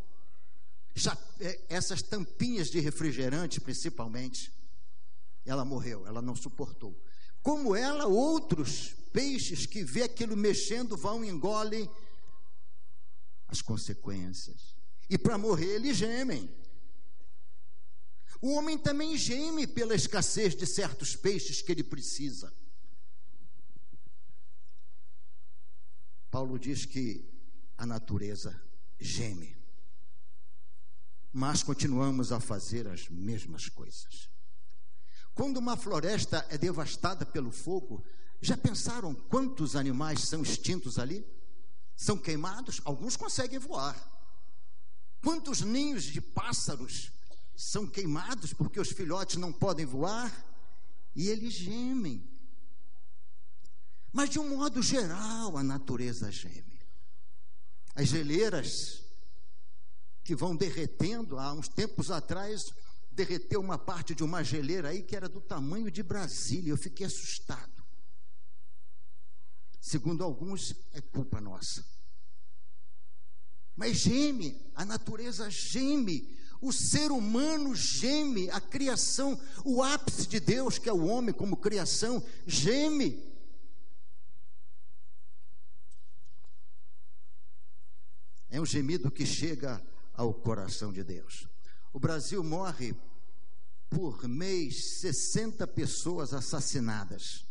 É, 1.38 1.60
essas 1.68 2.02
tampinhas 2.02 2.70
de 2.70 2.80
refrigerante, 2.80 3.60
principalmente 3.60 4.52
ela 5.46 5.64
morreu, 5.64 6.04
ela 6.08 6.20
não 6.20 6.34
suportou. 6.34 7.00
Como 7.40 7.76
ela, 7.76 8.04
outros 8.04 8.96
peixes 9.12 9.64
que 9.64 9.84
vê 9.84 10.02
aquilo 10.02 10.36
mexendo 10.36 10.96
vão 10.96 11.24
e 11.24 11.28
engolem 11.28 11.88
as 13.46 13.62
consequências. 13.62 14.74
E 15.08 15.16
para 15.16 15.38
morrer 15.38 15.76
eles 15.76 15.96
gemem. 15.96 16.50
O 18.40 18.54
homem 18.54 18.78
também 18.78 19.16
geme 19.16 19.66
pela 19.66 19.94
escassez 19.94 20.54
de 20.54 20.66
certos 20.66 21.14
peixes 21.14 21.60
que 21.60 21.70
ele 21.70 21.84
precisa. 21.84 22.52
Paulo 26.30 26.58
diz 26.58 26.86
que 26.86 27.28
a 27.76 27.84
natureza 27.84 28.58
geme, 28.98 29.56
mas 31.32 31.62
continuamos 31.62 32.32
a 32.32 32.40
fazer 32.40 32.86
as 32.86 33.08
mesmas 33.08 33.68
coisas. 33.68 34.30
Quando 35.34 35.58
uma 35.58 35.76
floresta 35.76 36.46
é 36.48 36.56
devastada 36.56 37.26
pelo 37.26 37.50
fogo, 37.50 38.04
já 38.40 38.56
pensaram 38.56 39.14
quantos 39.14 39.76
animais 39.76 40.20
são 40.20 40.42
extintos 40.42 40.98
ali? 40.98 41.26
São 41.94 42.16
queimados? 42.16 42.80
Alguns 42.84 43.16
conseguem 43.16 43.58
voar. 43.58 43.96
Quantos 45.22 45.60
ninhos 45.60 46.04
de 46.04 46.20
pássaros 46.20 47.12
são 47.60 47.86
queimados 47.86 48.54
porque 48.54 48.80
os 48.80 48.90
filhotes 48.90 49.36
não 49.36 49.52
podem 49.52 49.84
voar? 49.84 50.32
E 51.14 51.28
eles 51.28 51.52
gemem. 51.52 52.26
Mas 54.10 54.30
de 54.30 54.38
um 54.38 54.56
modo 54.56 54.82
geral, 54.82 55.58
a 55.58 55.62
natureza 55.62 56.32
geme. 56.32 56.80
As 57.94 58.08
geleiras 58.08 59.04
que 60.24 60.34
vão 60.34 60.56
derretendo, 60.56 61.38
há 61.38 61.52
uns 61.52 61.68
tempos 61.68 62.10
atrás, 62.10 62.72
derreteu 63.12 63.60
uma 63.60 63.76
parte 63.76 64.14
de 64.14 64.24
uma 64.24 64.42
geleira 64.42 64.88
aí 64.88 65.02
que 65.02 65.14
era 65.14 65.28
do 65.28 65.40
tamanho 65.40 65.90
de 65.90 66.02
Brasília. 66.02 66.70
Eu 66.70 66.78
fiquei 66.78 67.06
assustado. 67.06 67.84
Segundo 69.80 70.24
alguns, 70.24 70.74
é 70.92 71.00
culpa 71.02 71.40
nossa. 71.42 71.84
Mas 73.76 73.98
geme, 73.98 74.70
a 74.74 74.84
natureza 74.84 75.50
geme, 75.50 76.39
o 76.60 76.72
ser 76.72 77.10
humano 77.10 77.74
geme, 77.74 78.50
a 78.50 78.60
criação, 78.60 79.40
o 79.64 79.82
ápice 79.82 80.26
de 80.26 80.38
Deus, 80.38 80.78
que 80.78 80.88
é 80.88 80.92
o 80.92 81.06
homem 81.06 81.34
como 81.34 81.56
criação, 81.56 82.22
geme. 82.46 83.30
É 88.50 88.60
um 88.60 88.66
gemido 88.66 89.10
que 89.10 89.24
chega 89.24 89.82
ao 90.12 90.34
coração 90.34 90.92
de 90.92 91.02
Deus. 91.02 91.48
O 91.92 91.98
Brasil 91.98 92.42
morre 92.44 92.94
por 93.88 94.28
mês 94.28 95.00
60 95.00 95.66
pessoas 95.68 96.34
assassinadas. 96.34 97.46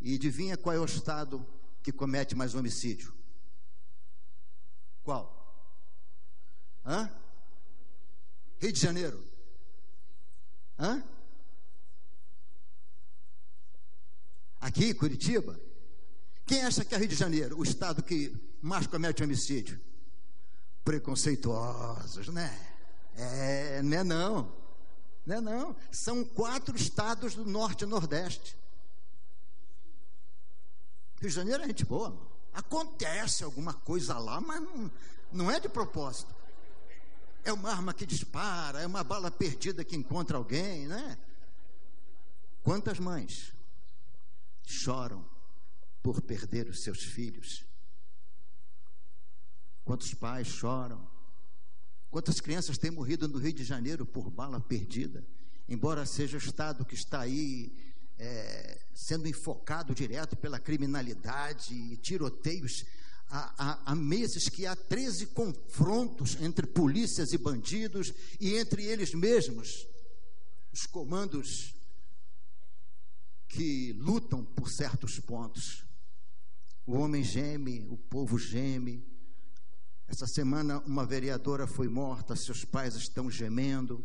E 0.00 0.14
adivinha 0.14 0.56
qual 0.56 0.74
é 0.74 0.78
o 0.78 0.84
estado 0.84 1.46
que 1.82 1.92
comete 1.92 2.34
mais 2.34 2.54
homicídio? 2.54 3.17
Qual? 5.08 5.26
Hã? 6.84 7.10
Rio 8.60 8.70
de 8.70 8.78
Janeiro. 8.78 9.24
Hã? 10.78 11.02
Aqui, 14.60 14.92
Curitiba? 14.92 15.58
Quem 16.44 16.62
acha 16.62 16.84
que 16.84 16.94
é 16.94 16.98
Rio 16.98 17.08
de 17.08 17.14
Janeiro, 17.14 17.58
o 17.58 17.62
estado 17.62 18.02
que 18.02 18.36
mais 18.60 18.86
comete 18.86 19.22
homicídio? 19.22 19.80
preconceituosos, 20.84 22.28
né? 22.28 22.54
É, 23.16 23.80
não 23.82 23.96
é 23.96 24.04
não. 24.04 24.56
Não 25.24 25.36
é 25.36 25.40
não. 25.40 25.76
São 25.90 26.22
quatro 26.22 26.76
estados 26.76 27.34
do 27.34 27.46
norte 27.46 27.84
e 27.84 27.86
nordeste. 27.86 28.54
Rio 31.18 31.30
de 31.30 31.34
Janeiro 31.34 31.62
é 31.62 31.66
gente 31.66 31.86
boa. 31.86 32.37
Acontece 32.52 33.44
alguma 33.44 33.74
coisa 33.74 34.18
lá, 34.18 34.40
mas 34.40 34.60
não, 34.60 34.90
não 35.32 35.50
é 35.50 35.60
de 35.60 35.68
propósito. 35.68 36.34
É 37.44 37.52
uma 37.52 37.70
arma 37.70 37.94
que 37.94 38.04
dispara, 38.04 38.80
é 38.80 38.86
uma 38.86 39.04
bala 39.04 39.30
perdida 39.30 39.84
que 39.84 39.96
encontra 39.96 40.36
alguém, 40.36 40.86
né? 40.86 41.18
Quantas 42.62 42.98
mães 42.98 43.52
choram 44.66 45.24
por 46.02 46.20
perder 46.20 46.68
os 46.68 46.82
seus 46.82 47.02
filhos? 47.02 47.64
Quantos 49.84 50.12
pais 50.12 50.46
choram? 50.48 51.08
Quantas 52.10 52.40
crianças 52.40 52.76
têm 52.76 52.90
morrido 52.90 53.28
no 53.28 53.38
Rio 53.38 53.52
de 53.52 53.64
Janeiro 53.64 54.04
por 54.04 54.30
bala 54.30 54.60
perdida? 54.60 55.26
Embora 55.68 56.04
seja 56.06 56.36
o 56.36 56.40
Estado 56.40 56.84
que 56.84 56.94
está 56.94 57.20
aí 57.20 57.74
é, 58.18 58.80
sendo 58.94 59.28
enfocado 59.28 59.94
direto 59.94 60.36
pela 60.36 60.58
criminalidade 60.58 61.74
e 61.74 61.96
tiroteios, 61.96 62.84
há, 63.28 63.54
há, 63.56 63.92
há, 63.92 63.94
meses 63.94 64.48
que 64.48 64.66
há 64.66 64.74
13 64.74 65.26
confrontos 65.26 66.36
entre 66.40 66.66
polícias 66.66 67.32
e 67.32 67.38
bandidos 67.38 68.12
e 68.40 68.56
entre 68.56 68.84
eles 68.84 69.14
mesmos, 69.14 69.86
os 70.72 70.86
comandos 70.86 71.74
que 73.48 73.92
lutam 73.92 74.44
por 74.44 74.70
certos 74.70 75.18
pontos. 75.18 75.84
O 76.86 76.92
homem 76.94 77.22
geme, 77.22 77.86
o 77.88 77.96
povo 77.96 78.38
geme, 78.38 79.06
essa 80.08 80.26
semana, 80.26 80.78
uma 80.86 81.04
vereadora 81.04 81.66
foi 81.66 81.86
morta, 81.86 82.34
seus 82.34 82.64
pais 82.64 82.94
estão 82.94 83.30
gemendo. 83.30 84.02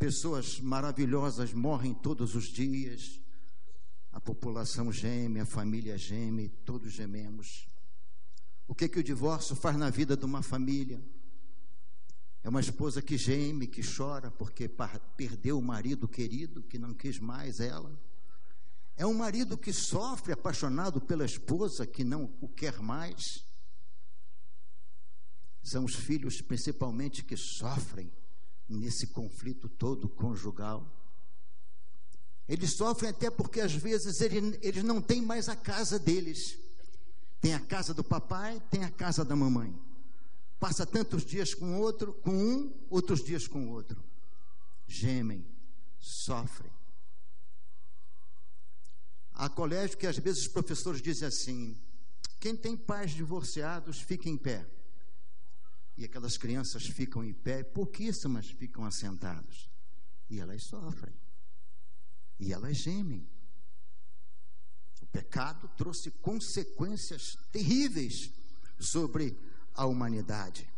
Pessoas 0.00 0.58
maravilhosas 0.58 1.52
morrem 1.52 1.92
todos 1.92 2.34
os 2.34 2.44
dias. 2.44 3.20
A 4.10 4.18
população 4.18 4.90
geme, 4.90 5.40
a 5.40 5.44
família 5.44 5.98
geme, 5.98 6.48
todos 6.48 6.90
gememos. 6.90 7.68
O 8.66 8.74
que, 8.74 8.88
que 8.88 8.98
o 8.98 9.04
divórcio 9.04 9.54
faz 9.54 9.76
na 9.76 9.90
vida 9.90 10.16
de 10.16 10.24
uma 10.24 10.42
família? 10.42 11.04
É 12.42 12.48
uma 12.48 12.62
esposa 12.62 13.02
que 13.02 13.18
geme, 13.18 13.66
que 13.66 13.82
chora 13.82 14.30
porque 14.30 14.70
perdeu 15.18 15.58
o 15.58 15.62
marido 15.62 16.08
querido, 16.08 16.62
que 16.62 16.78
não 16.78 16.94
quis 16.94 17.18
mais 17.18 17.60
ela. 17.60 17.92
É 18.96 19.04
um 19.04 19.12
marido 19.12 19.58
que 19.58 19.70
sofre 19.70 20.32
apaixonado 20.32 20.98
pela 21.02 21.26
esposa 21.26 21.86
que 21.86 22.02
não 22.02 22.34
o 22.40 22.48
quer 22.48 22.80
mais. 22.80 23.44
são 25.62 25.84
os 25.84 25.94
filhos 25.94 26.40
principalmente 26.40 27.22
que 27.22 27.36
sofrem 27.36 28.10
nesse 28.70 29.08
conflito 29.08 29.68
todo 29.68 30.08
conjugal. 30.08 30.86
Eles 32.48 32.72
sofrem 32.72 33.10
até 33.10 33.30
porque 33.30 33.60
às 33.60 33.74
vezes 33.74 34.20
eles, 34.20 34.58
eles 34.62 34.82
não 34.82 35.00
têm 35.00 35.20
mais 35.20 35.48
a 35.48 35.56
casa 35.56 35.98
deles. 35.98 36.58
Tem 37.40 37.54
a 37.54 37.60
casa 37.60 37.94
do 37.94 38.04
papai, 38.04 38.60
tem 38.70 38.84
a 38.84 38.90
casa 38.90 39.24
da 39.24 39.34
mamãe. 39.34 39.76
Passa 40.58 40.84
tantos 40.84 41.24
dias 41.24 41.54
com 41.54 41.78
outro, 41.78 42.12
com 42.12 42.32
um, 42.32 42.74
outros 42.90 43.24
dias 43.24 43.48
com 43.48 43.66
o 43.66 43.70
outro. 43.70 44.02
Gemem, 44.86 45.46
sofrem. 45.98 46.70
Há 49.32 49.48
colégio 49.48 49.96
que 49.96 50.06
às 50.06 50.18
vezes 50.18 50.42
os 50.42 50.48
professores 50.48 51.00
dizem 51.00 51.26
assim: 51.26 51.80
quem 52.38 52.54
tem 52.54 52.76
pais 52.76 53.12
divorciados, 53.12 54.00
fica 54.00 54.28
em 54.28 54.36
pé. 54.36 54.66
E 55.96 56.04
aquelas 56.04 56.36
crianças 56.36 56.86
ficam 56.86 57.22
em 57.22 57.32
pé, 57.32 57.62
pouquíssimas 57.62 58.50
ficam 58.50 58.84
assentadas. 58.84 59.68
E 60.28 60.40
elas 60.40 60.64
sofrem. 60.64 61.14
E 62.38 62.52
elas 62.52 62.76
gemem. 62.76 63.28
O 65.02 65.06
pecado 65.06 65.68
trouxe 65.76 66.10
consequências 66.10 67.36
terríveis 67.52 68.30
sobre 68.78 69.36
a 69.74 69.84
humanidade. 69.84 70.68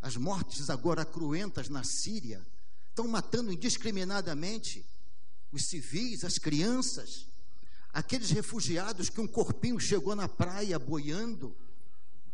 As 0.00 0.16
mortes 0.16 0.70
agora 0.70 1.04
cruentas 1.04 1.68
na 1.68 1.84
Síria 1.84 2.44
estão 2.88 3.06
matando 3.06 3.52
indiscriminadamente 3.52 4.84
os 5.52 5.66
civis, 5.68 6.24
as 6.24 6.38
crianças, 6.38 7.26
aqueles 7.92 8.30
refugiados 8.30 9.10
que 9.10 9.20
um 9.20 9.26
corpinho 9.26 9.78
chegou 9.78 10.14
na 10.14 10.28
praia 10.28 10.78
boiando 10.78 11.56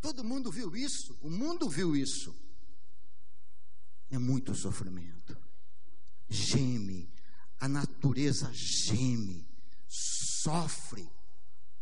Todo 0.07 0.23
mundo 0.23 0.53
viu 0.53 0.77
isso, 0.77 1.19
o 1.21 1.29
mundo 1.29 1.69
viu 1.69 1.97
isso. 1.97 2.33
É 4.09 4.17
muito 4.17 4.55
sofrimento. 4.55 5.37
Geme, 6.29 7.13
a 7.59 7.69
natureza 7.69 8.49
geme, 8.53 9.45
sofre 9.89 11.11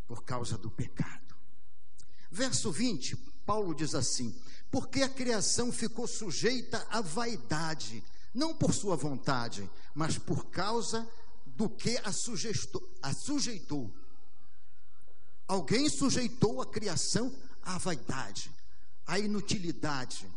por 0.06 0.24
causa 0.24 0.56
do 0.56 0.70
pecado. 0.70 1.36
Verso 2.30 2.72
20, 2.72 3.14
Paulo 3.44 3.74
diz 3.74 3.94
assim: 3.94 4.34
Porque 4.70 5.02
a 5.02 5.08
criação 5.10 5.70
ficou 5.70 6.08
sujeita 6.08 6.78
à 6.88 7.02
vaidade, 7.02 8.02
não 8.32 8.54
por 8.54 8.72
sua 8.72 8.96
vontade, 8.96 9.70
mas 9.94 10.16
por 10.16 10.46
causa 10.46 11.06
do 11.44 11.68
que 11.68 11.98
a 11.98 12.10
sujeitou. 12.10 12.90
A 13.02 13.12
sujeitou. 13.12 13.94
Alguém 15.46 15.90
sujeitou 15.90 16.62
a 16.62 16.66
criação 16.66 17.30
a 17.64 17.78
vaidade, 17.78 18.50
a 19.06 19.18
inutilidade, 19.18 20.30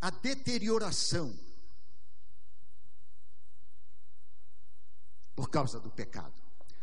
a 0.00 0.10
deterioração 0.10 1.34
por 5.34 5.50
causa 5.50 5.80
do 5.80 5.90
pecado. 5.90 6.34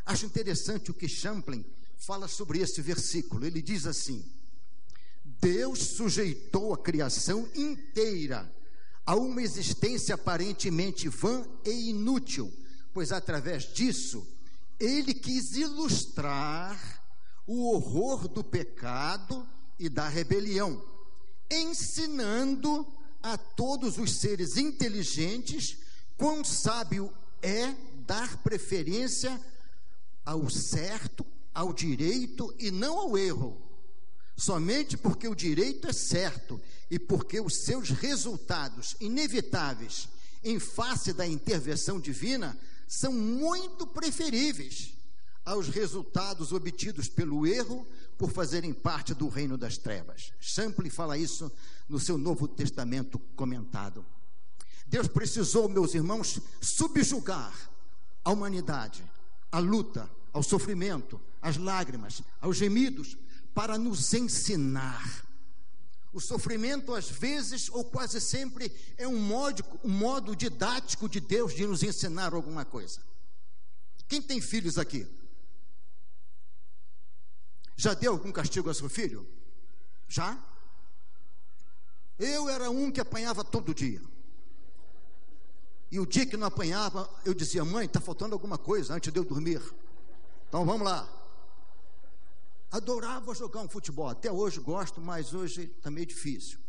Acho 0.06 0.26
interessante 0.26 0.92
o 0.92 0.94
que 0.94 1.08
Champlin 1.08 1.66
fala 1.98 2.28
sobre 2.28 2.60
esse 2.60 2.82
versículo. 2.82 3.46
Ele 3.46 3.62
diz 3.62 3.86
assim: 3.86 4.26
Deus 5.24 5.80
sujeitou 5.80 6.74
a 6.74 6.78
criação 6.78 7.50
inteira 7.54 8.52
a 9.06 9.16
uma 9.16 9.42
existência 9.42 10.16
aparentemente 10.16 11.08
vã 11.08 11.48
e 11.66 11.90
inútil, 11.90 12.52
pois 12.94 13.12
através 13.12 13.72
disso 13.74 14.28
ele 14.80 15.14
quis 15.14 15.56
ilustrar 15.56 17.04
o 17.46 17.72
horror 17.74 18.28
do 18.28 18.44
pecado 18.44 19.48
e 19.80 19.90
da 19.90 20.08
rebelião, 20.08 20.84
ensinando 21.50 22.86
a 23.22 23.38
todos 23.38 23.98
os 23.98 24.14
seres 24.14 24.58
inteligentes 24.58 25.78
quão 26.18 26.44
sábio 26.44 27.14
é 27.42 27.74
dar 28.06 28.38
preferência 28.38 29.40
ao 30.26 30.50
certo, 30.50 31.26
ao 31.54 31.72
direito 31.74 32.54
e 32.58 32.72
não 32.72 32.98
ao 32.98 33.18
erro. 33.18 33.62
Somente 34.36 34.98
porque 34.98 35.28
o 35.28 35.36
direito 35.36 35.88
é 35.88 35.94
certo 35.94 36.62
e 36.90 37.00
porque 37.00 37.40
os 37.40 37.58
seus 37.58 37.90
resultados 37.90 38.96
inevitáveis 39.00 40.08
em 40.44 40.60
face 40.60 41.12
da 41.12 41.26
intervenção 41.26 42.00
divina 42.00 42.58
são 42.88 43.12
muito 43.12 43.86
preferíveis 43.88 44.97
aos 45.48 45.70
resultados 45.70 46.52
obtidos 46.52 47.08
pelo 47.08 47.48
erro 47.48 47.88
por 48.18 48.30
fazerem 48.30 48.74
parte 48.74 49.14
do 49.14 49.30
reino 49.30 49.58
das 49.58 49.78
trevas. 49.78 50.34
Champlin 50.42 50.90
fala 50.90 51.18
isso 51.18 51.50
no 51.88 52.02
seu 52.02 52.18
Novo 52.18 52.50
Testamento 52.50 53.18
comentado. 53.34 54.06
Deus 54.88 55.08
precisou, 55.08 55.70
meus 55.70 55.94
irmãos, 55.94 56.42
subjugar 56.60 57.54
a 58.26 58.32
humanidade, 58.32 59.02
a 59.50 59.60
luta, 59.60 60.10
ao 60.34 60.44
sofrimento, 60.44 61.20
às 61.42 61.56
lágrimas, 61.56 62.22
aos 62.42 62.58
gemidos, 62.58 63.18
para 63.54 63.78
nos 63.78 64.14
ensinar. 64.14 65.26
O 66.12 66.20
sofrimento, 66.20 66.94
às 66.94 67.10
vezes, 67.10 67.70
ou 67.70 67.86
quase 67.86 68.20
sempre, 68.20 68.70
é 68.98 69.08
um 69.08 69.18
modo, 69.18 69.64
um 69.82 69.90
modo 69.90 70.36
didático 70.36 71.08
de 71.08 71.22
Deus 71.22 71.56
de 71.56 71.66
nos 71.66 71.84
ensinar 71.84 72.34
alguma 72.34 72.66
coisa. 72.66 73.00
Quem 74.10 74.22
tem 74.22 74.42
filhos 74.42 74.78
aqui? 74.78 75.08
Já 77.78 77.94
deu 77.94 78.12
algum 78.12 78.32
castigo 78.32 78.70
a 78.70 78.74
seu 78.74 78.90
filho? 78.90 79.26
Já? 80.08 80.38
Eu 82.18 82.50
era 82.50 82.72
um 82.72 82.92
que 82.92 83.00
apanhava 83.00 83.44
todo 83.44 83.74
dia. 83.74 84.02
E 85.92 86.00
o 86.00 86.06
dia 86.06 86.26
que 86.26 86.36
não 86.36 86.48
apanhava, 86.48 87.08
eu 87.24 87.36
dizia: 87.36 87.64
Mãe, 87.64 87.86
está 87.86 88.02
faltando 88.02 88.34
alguma 88.34 88.58
coisa 88.58 88.96
antes 88.96 89.14
de 89.14 89.20
eu 89.20 89.24
dormir. 89.24 89.62
Então 90.48 90.66
vamos 90.66 90.82
lá. 90.82 91.08
Adorava 92.72 93.34
jogar 93.36 93.62
um 93.62 93.70
futebol. 93.70 94.10
Até 94.10 94.32
hoje 94.32 94.60
gosto, 94.60 95.00
mas 95.00 95.34
hoje 95.34 95.72
está 95.78 95.92
meio 95.92 96.08
difícil. 96.08 96.60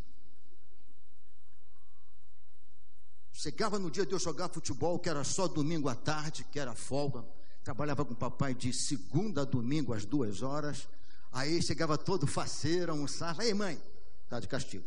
Chegava 3.32 3.78
no 3.78 3.90
dia 3.90 4.04
de 4.04 4.12
eu 4.12 4.18
jogar 4.18 4.48
futebol, 4.50 4.98
que 4.98 5.08
era 5.08 5.24
só 5.24 5.48
domingo 5.48 5.88
à 5.88 5.94
tarde, 5.94 6.44
que 6.44 6.58
era 6.58 6.74
folga. 6.74 7.24
Trabalhava 7.62 8.04
com 8.04 8.12
o 8.12 8.16
papai 8.16 8.54
de 8.54 8.72
segunda 8.72 9.42
a 9.42 9.44
domingo 9.44 9.92
às 9.92 10.04
duas 10.04 10.42
horas. 10.42 10.88
Aí 11.32 11.62
chegava 11.62 11.98
todo 11.98 12.26
faceiro, 12.26 12.92
almoçava. 12.92 13.44
Ei, 13.44 13.52
mãe, 13.52 13.80
tá 14.28 14.40
de 14.40 14.48
castigo. 14.48 14.84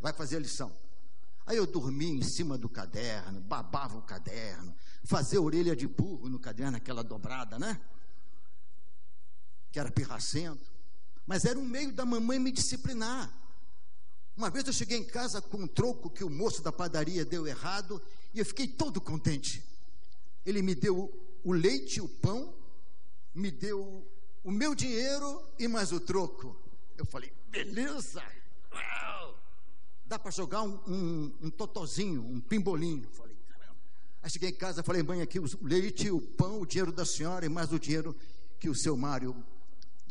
Vai 0.00 0.12
fazer 0.12 0.36
a 0.36 0.40
lição. 0.40 0.72
Aí 1.46 1.56
eu 1.56 1.66
dormia 1.66 2.12
em 2.12 2.22
cima 2.22 2.58
do 2.58 2.68
caderno, 2.68 3.40
babava 3.40 3.96
o 3.96 4.02
caderno, 4.02 4.74
fazia 5.04 5.40
orelha 5.40 5.76
de 5.76 5.86
burro 5.86 6.28
no 6.28 6.40
caderno, 6.40 6.76
aquela 6.76 7.04
dobrada, 7.04 7.56
né? 7.56 7.80
Que 9.70 9.78
era 9.78 9.90
pirracento. 9.90 10.72
Mas 11.24 11.44
era 11.44 11.58
um 11.58 11.64
meio 11.64 11.92
da 11.92 12.04
mamãe 12.04 12.38
me 12.38 12.50
disciplinar. 12.50 13.32
Uma 14.36 14.50
vez 14.50 14.66
eu 14.66 14.72
cheguei 14.72 14.98
em 14.98 15.04
casa 15.04 15.40
com 15.40 15.58
um 15.58 15.66
troco 15.66 16.10
que 16.10 16.24
o 16.24 16.28
moço 16.28 16.62
da 16.62 16.72
padaria 16.72 17.24
deu 17.24 17.46
errado 17.46 18.02
e 18.34 18.40
eu 18.40 18.44
fiquei 18.44 18.66
todo 18.66 19.00
contente. 19.00 19.64
Ele 20.46 20.62
me 20.62 20.74
deu 20.74 21.12
o 21.42 21.52
leite, 21.52 22.00
o 22.00 22.08
pão, 22.08 22.54
me 23.34 23.50
deu 23.50 24.08
o 24.44 24.50
meu 24.50 24.76
dinheiro 24.76 25.42
e 25.58 25.66
mais 25.66 25.90
o 25.90 25.98
troco. 25.98 26.56
Eu 26.96 27.04
falei, 27.04 27.32
beleza, 27.48 28.22
Uau! 28.72 29.38
dá 30.06 30.18
para 30.18 30.30
jogar 30.30 30.62
um, 30.62 30.78
um, 30.86 31.34
um, 31.42 31.50
totozinho, 31.50 32.22
um 32.22 32.40
pimbolinho. 32.40 33.08
Falei, 33.10 33.36
caramba. 33.48 33.76
Aí 34.22 34.30
cheguei 34.30 34.50
em 34.50 34.54
casa, 34.54 34.84
falei, 34.84 35.02
mãe, 35.02 35.20
aqui 35.20 35.40
o 35.40 35.46
leite, 35.62 36.10
o 36.10 36.20
pão, 36.20 36.60
o 36.60 36.66
dinheiro 36.66 36.92
da 36.92 37.04
senhora 37.04 37.44
e 37.44 37.48
mais 37.48 37.72
o 37.72 37.78
dinheiro 37.78 38.16
que 38.60 38.68
o 38.68 38.74
seu 38.74 38.96
Mário, 38.96 39.36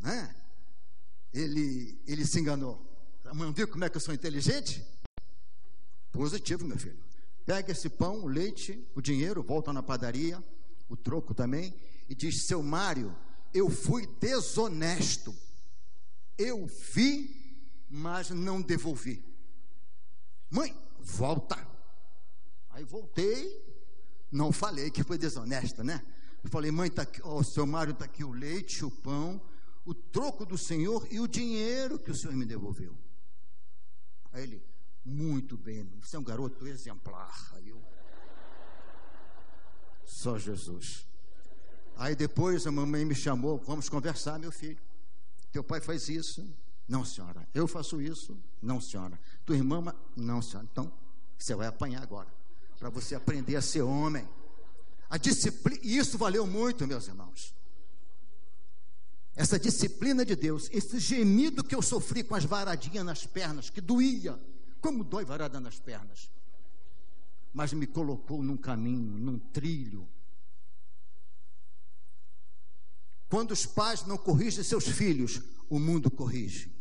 né? 0.01 0.35
Ele, 1.33 1.97
ele 2.05 2.25
se 2.25 2.39
enganou. 2.39 2.81
Mãe 3.33 3.51
viu 3.53 3.67
como 3.67 3.85
é 3.85 3.89
que 3.89 3.97
eu 3.97 4.01
sou 4.01 4.13
inteligente? 4.13 4.85
Positivo, 6.11 6.65
meu 6.65 6.77
filho. 6.77 7.03
Pega 7.45 7.71
esse 7.71 7.89
pão, 7.89 8.23
o 8.23 8.27
leite, 8.27 8.83
o 8.95 9.01
dinheiro, 9.01 9.43
volta 9.43 9.71
na 9.71 9.83
padaria, 9.83 10.43
o 10.89 10.95
troco 10.97 11.33
também, 11.33 11.73
e 12.09 12.15
diz: 12.15 12.47
Seu 12.47 12.63
Mário, 12.63 13.15
eu 13.53 13.69
fui 13.69 14.07
desonesto. 14.19 15.35
Eu 16.37 16.65
vi, 16.65 17.65
mas 17.89 18.29
não 18.29 18.61
devolvi. 18.61 19.23
Mãe, 20.49 20.75
volta. 20.99 21.55
Aí 22.69 22.83
voltei, 22.83 23.63
não 24.31 24.51
falei 24.51 24.91
que 24.91 25.03
foi 25.03 25.17
desonesta, 25.17 25.83
né? 25.83 26.03
Eu 26.43 26.49
falei, 26.49 26.71
mãe, 26.71 26.89
tá 26.91 27.03
aqui, 27.03 27.21
ó, 27.23 27.41
seu 27.41 27.65
Mário 27.65 27.93
está 27.93 28.05
aqui 28.05 28.23
o 28.23 28.31
leite, 28.31 28.83
o 28.83 28.91
pão, 28.91 29.41
o 29.85 29.93
troco 29.93 30.45
do 30.45 30.57
Senhor 30.57 31.07
e 31.09 31.19
o 31.19 31.27
dinheiro 31.27 31.97
que 31.97 32.11
o 32.11 32.15
Senhor 32.15 32.35
me 32.35 32.45
devolveu. 32.45 32.95
Aí 34.33 34.43
ele, 34.43 34.61
muito 35.05 35.55
bem, 35.55 35.87
você 36.01 36.15
é 36.15 36.19
um 36.19 36.23
garoto 36.23 36.67
exemplar. 36.67 37.53
Eu, 37.63 37.81
só 40.05 40.37
Jesus. 40.39 41.05
Aí 41.95 42.15
depois 42.15 42.65
a 42.65 42.71
mamãe 42.71 43.05
me 43.05 43.15
chamou, 43.15 43.57
vamos 43.59 43.87
conversar, 43.87 44.39
meu 44.39 44.51
filho. 44.51 44.79
Teu 45.51 45.63
pai 45.63 45.79
faz 45.79 46.09
isso, 46.09 46.45
Não, 46.87 47.03
senhora. 47.03 47.47
Eu 47.53 47.67
faço 47.67 48.01
isso? 48.01 48.37
Não, 48.61 48.79
senhora. 48.79 49.19
Tua 49.45 49.55
irmã? 49.55 49.95
Não, 50.15 50.41
senhora. 50.41 50.67
Então, 50.71 50.91
você 51.37 51.55
vai 51.55 51.67
apanhar 51.67 52.01
agora. 52.01 52.27
Para 52.77 52.89
você 52.89 53.15
aprender 53.15 53.55
a 53.55 53.61
ser 53.61 53.81
homem. 53.81 54.27
A 55.09 55.17
disciplina, 55.17 55.79
e 55.83 55.97
isso 55.97 56.17
valeu 56.17 56.45
muito, 56.45 56.85
meus 56.85 57.07
irmãos. 57.07 57.55
Essa 59.35 59.59
disciplina 59.59 60.25
de 60.25 60.35
Deus, 60.35 60.69
esse 60.71 60.99
gemido 60.99 61.63
que 61.63 61.75
eu 61.75 61.81
sofri 61.81 62.23
com 62.23 62.35
as 62.35 62.45
varadinhas 62.45 63.05
nas 63.05 63.25
pernas, 63.25 63.69
que 63.69 63.81
doía. 63.81 64.39
Como 64.85 65.03
dói 65.03 65.25
varada 65.25 65.59
nas 65.59 65.79
pernas. 65.79 66.29
Mas 67.51 67.73
me 67.73 67.87
colocou 67.87 68.43
num 68.43 68.55
caminho, 68.55 69.17
num 69.17 69.39
trilho. 69.39 70.07
Quando 73.27 73.49
os 73.49 73.65
pais 73.65 74.05
não 74.05 74.15
corrigem 74.15 74.63
seus 74.63 74.87
filhos, 74.87 75.41
o 75.71 75.79
mundo 75.79 76.11
corrige 76.11 76.71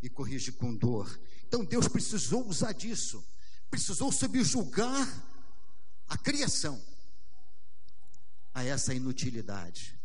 e 0.00 0.08
corrige 0.08 0.50
com 0.50 0.74
dor. 0.74 1.20
Então 1.46 1.62
Deus 1.62 1.86
precisou 1.88 2.48
usar 2.48 2.72
disso, 2.72 3.22
precisou 3.70 4.10
subjugar 4.10 5.06
a 6.08 6.16
criação 6.16 6.82
a 8.54 8.64
essa 8.64 8.94
inutilidade, 8.94 10.00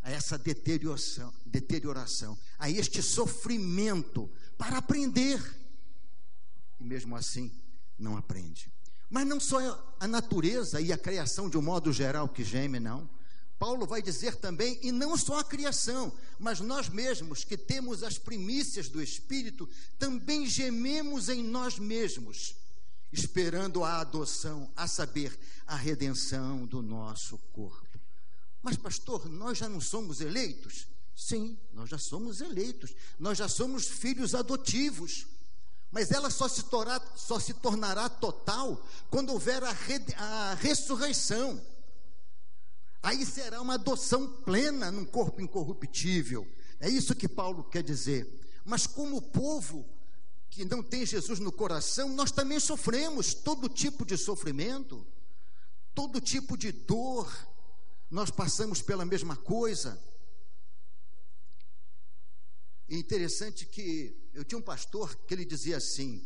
a 0.00 0.12
essa 0.12 0.38
deterioração, 0.38 1.34
deterioração, 1.44 2.38
a 2.56 2.70
este 2.70 3.02
sofrimento 3.02 4.30
para 4.56 4.78
aprender. 4.78 5.40
E 6.78 6.84
mesmo 6.84 7.16
assim 7.16 7.52
não 7.98 8.16
aprende. 8.16 8.70
Mas 9.08 9.26
não 9.26 9.38
só 9.38 9.96
a 10.00 10.08
natureza 10.08 10.80
e 10.80 10.92
a 10.92 10.98
criação 10.98 11.48
de 11.48 11.56
um 11.56 11.62
modo 11.62 11.92
geral 11.92 12.28
que 12.28 12.42
geme, 12.42 12.80
não. 12.80 13.08
Paulo 13.58 13.86
vai 13.86 14.02
dizer 14.02 14.36
também, 14.36 14.78
e 14.82 14.92
não 14.92 15.16
só 15.16 15.38
a 15.38 15.44
criação, 15.44 16.12
mas 16.38 16.60
nós 16.60 16.88
mesmos 16.90 17.42
que 17.42 17.56
temos 17.56 18.02
as 18.02 18.18
primícias 18.18 18.88
do 18.88 19.02
Espírito, 19.02 19.68
também 19.98 20.46
gememos 20.46 21.30
em 21.30 21.42
nós 21.42 21.78
mesmos, 21.78 22.54
esperando 23.10 23.82
a 23.82 24.00
adoção, 24.00 24.70
a 24.76 24.86
saber, 24.86 25.38
a 25.66 25.74
redenção 25.74 26.66
do 26.66 26.82
nosso 26.82 27.38
corpo. 27.52 27.98
Mas, 28.62 28.76
pastor, 28.76 29.26
nós 29.26 29.56
já 29.56 29.68
não 29.68 29.80
somos 29.80 30.20
eleitos? 30.20 30.86
Sim, 31.16 31.58
nós 31.72 31.88
já 31.88 31.98
somos 31.98 32.40
eleitos, 32.40 32.94
nós 33.18 33.38
já 33.38 33.48
somos 33.48 33.86
filhos 33.86 34.34
adotivos. 34.34 35.26
Mas 35.90 36.12
ela 36.12 36.30
só 36.30 36.46
se, 36.46 36.64
tornará, 36.64 37.02
só 37.16 37.40
se 37.40 37.54
tornará 37.54 38.08
total 38.08 38.84
quando 39.10 39.32
houver 39.32 39.64
a, 39.64 39.72
re, 39.72 40.04
a 40.16 40.54
ressurreição 40.54 41.60
Aí 43.06 43.24
será 43.24 43.60
uma 43.60 43.74
adoção 43.74 44.26
plena 44.26 44.90
num 44.90 45.04
corpo 45.04 45.40
incorruptível. 45.40 46.44
É 46.80 46.88
isso 46.88 47.14
que 47.14 47.28
Paulo 47.28 47.62
quer 47.62 47.80
dizer. 47.80 48.28
Mas 48.64 48.84
como 48.84 49.22
povo 49.22 49.88
que 50.50 50.64
não 50.64 50.82
tem 50.82 51.06
Jesus 51.06 51.38
no 51.38 51.52
coração, 51.52 52.08
nós 52.08 52.32
também 52.32 52.58
sofremos 52.58 53.32
todo 53.32 53.68
tipo 53.68 54.04
de 54.04 54.16
sofrimento, 54.16 55.06
todo 55.94 56.20
tipo 56.20 56.58
de 56.58 56.72
dor. 56.72 57.32
Nós 58.10 58.28
passamos 58.28 58.82
pela 58.82 59.04
mesma 59.04 59.36
coisa. 59.36 60.02
Interessante 62.88 63.66
que 63.66 64.16
eu 64.32 64.44
tinha 64.44 64.58
um 64.58 64.62
pastor 64.62 65.16
que 65.26 65.34
ele 65.34 65.44
dizia 65.44 65.76
assim: 65.76 66.24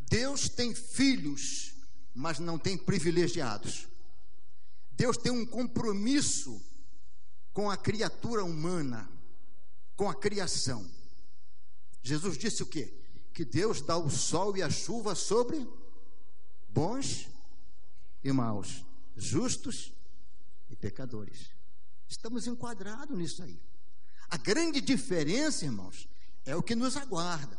Deus 0.00 0.48
tem 0.48 0.74
filhos, 0.74 1.74
mas 2.14 2.38
não 2.38 2.58
tem 2.58 2.76
privilegiados. 2.76 3.88
Deus 4.92 5.16
tem 5.16 5.32
um 5.32 5.46
compromisso 5.46 6.62
com 7.52 7.70
a 7.70 7.76
criatura 7.76 8.44
humana, 8.44 9.10
com 9.96 10.08
a 10.08 10.14
criação. 10.14 10.88
Jesus 12.02 12.36
disse 12.36 12.62
o 12.62 12.66
quê? 12.66 12.92
Que 13.32 13.44
Deus 13.44 13.80
dá 13.80 13.96
o 13.96 14.10
sol 14.10 14.56
e 14.56 14.62
a 14.62 14.70
chuva 14.70 15.14
sobre 15.14 15.66
bons 16.68 17.28
e 18.22 18.30
maus, 18.30 18.84
justos 19.16 19.92
e 20.68 20.76
pecadores. 20.76 21.50
Estamos 22.08 22.46
enquadrados 22.46 23.16
nisso 23.16 23.42
aí. 23.42 23.60
A 24.30 24.36
grande 24.36 24.80
diferença, 24.80 25.64
irmãos, 25.64 26.08
é 26.44 26.56
o 26.56 26.62
que 26.62 26.74
nos 26.74 26.96
aguarda. 26.96 27.58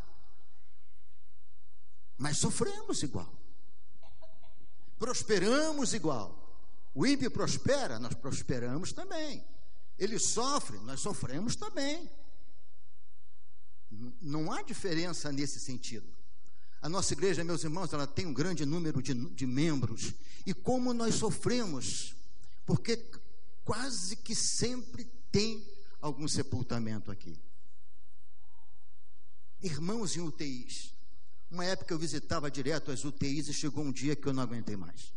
Mas 2.18 2.38
sofremos 2.38 3.04
igual. 3.04 3.32
Prosperamos 4.98 5.94
igual. 5.94 6.42
O 6.94 7.06
ímpio 7.06 7.30
prospera, 7.30 8.00
nós 8.00 8.14
prosperamos 8.14 8.94
também. 8.94 9.46
Ele 9.98 10.18
sofre, 10.18 10.78
nós 10.80 11.02
sofremos 11.02 11.56
também. 11.56 12.10
Não 14.22 14.52
há 14.52 14.62
diferença 14.62 15.32
nesse 15.32 15.60
sentido. 15.60 16.08
A 16.82 16.90
nossa 16.90 17.14
igreja, 17.14 17.44
meus 17.44 17.64
irmãos, 17.64 17.92
ela 17.92 18.06
tem 18.06 18.26
um 18.26 18.34
grande 18.34 18.66
número 18.66 19.02
de, 19.02 19.14
de 19.14 19.46
membros. 19.46 20.14
E 20.46 20.54
como 20.54 20.94
nós 20.94 21.16
sofremos, 21.16 22.16
porque 22.66 22.98
quase 23.64 24.16
que 24.18 24.36
sempre 24.36 25.06
tem 25.32 25.68
algum 26.02 26.28
sepultamento 26.28 27.12
aqui. 27.12 27.38
Irmãos 29.62 30.16
em 30.16 30.22
UTIs. 30.22 30.94
Uma 31.50 31.66
época 31.66 31.94
eu 31.94 32.00
visitava 32.00 32.52
direto 32.52 32.92
as 32.92 33.06
UTIs 33.06 33.48
e 33.48 33.54
chegou 33.54 33.84
um 33.84 33.92
dia 33.92 34.16
que 34.16 34.28
eu 34.28 34.34
não 34.34 34.44
aguentei 34.44 34.76
mais. 34.76 35.14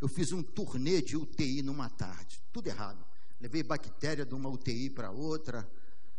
Eu 0.00 0.08
fiz 0.08 0.32
um 0.32 0.42
turnê 0.42 1.00
de 1.00 1.16
UTI 1.16 1.62
numa 1.62 1.88
tarde, 1.88 2.40
tudo 2.52 2.66
errado. 2.66 3.04
Levei 3.40 3.62
bactéria 3.62 4.24
de 4.24 4.34
uma 4.34 4.48
UTI 4.48 4.90
para 4.90 5.10
outra, 5.10 5.68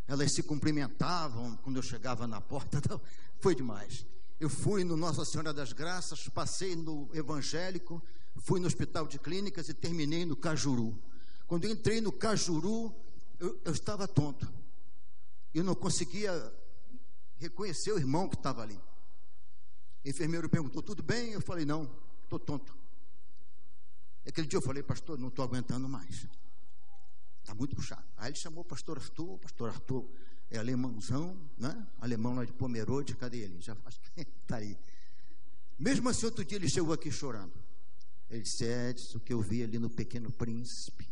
elas 0.08 0.32
se 0.32 0.44
cumprimentavam 0.44 1.56
quando 1.58 1.78
eu 1.78 1.84
chegava 1.84 2.28
na 2.28 2.40
porta, 2.42 2.78
então, 2.84 3.02
foi 3.40 3.56
demais. 3.56 4.06
Eu 4.40 4.50
fui 4.50 4.84
no 4.84 4.98
Nossa 4.98 5.24
Senhora 5.24 5.54
das 5.54 5.72
Graças, 5.72 6.28
passei 6.28 6.76
no 6.76 7.10
evangélico, 7.14 8.04
fui 8.38 8.60
no 8.60 8.68
hospital 8.68 9.08
de 9.08 9.18
clínicas 9.18 9.70
e 9.70 9.74
terminei 9.74 10.26
no 10.26 10.36
Cajuru. 10.36 11.00
Quando 11.48 11.68
entrei 11.68 12.02
no 12.02 12.12
Cajuru, 12.12 12.94
eu, 13.40 13.62
eu 13.66 13.72
estava 13.72 14.08
tonto. 14.08 14.52
Eu 15.54 15.64
não 15.64 15.76
conseguia 15.76 16.54
reconhecer 17.38 17.92
o 17.92 17.98
irmão 17.98 18.28
que 18.28 18.36
estava 18.36 18.62
ali. 18.62 18.80
O 20.04 20.10
enfermeiro 20.10 20.50
perguntou: 20.50 20.82
Tudo 20.82 21.02
bem? 21.02 21.32
Eu 21.32 21.42
falei: 21.42 21.66
Não, 21.66 21.90
estou 22.24 22.40
tonto. 22.40 22.76
Aquele 24.28 24.48
dia 24.48 24.58
eu 24.58 24.62
falei, 24.62 24.82
pastor, 24.82 25.20
não 25.20 25.28
estou 25.28 25.46
aguentando 25.46 25.88
mais. 25.88 26.28
Está 27.42 27.54
muito 27.54 27.76
puxado. 27.76 28.04
Aí 28.18 28.30
ele 28.30 28.38
chamou 28.38 28.64
o 28.64 28.66
pastor 28.66 28.98
Arthur, 28.98 29.34
o 29.34 29.38
pastor 29.38 29.70
Arthur 29.70 30.10
é 30.50 30.58
alemãozão, 30.58 31.40
né? 31.58 31.88
Alemão 32.02 32.36
lá 32.36 32.44
de 32.44 32.52
Pomerode, 32.52 33.16
cadê 33.16 33.40
ele? 33.40 33.62
Já 33.62 33.78
está 34.18 34.58
aí. 34.58 34.78
Mesmo 35.78 36.10
assim, 36.10 36.26
outro 36.26 36.44
dia 36.44 36.58
ele 36.58 36.68
chegou 36.68 36.94
aqui 36.94 37.12
chorando. 37.12 37.54
Ele 38.30 38.42
disse, 38.42 38.66
é 38.66 38.96
o 39.14 39.20
que 39.20 39.32
eu 39.32 39.42
vi 39.42 39.62
ali 39.62 39.78
no 39.78 39.90
Pequeno 39.90 40.32
Príncipe. 40.32 41.08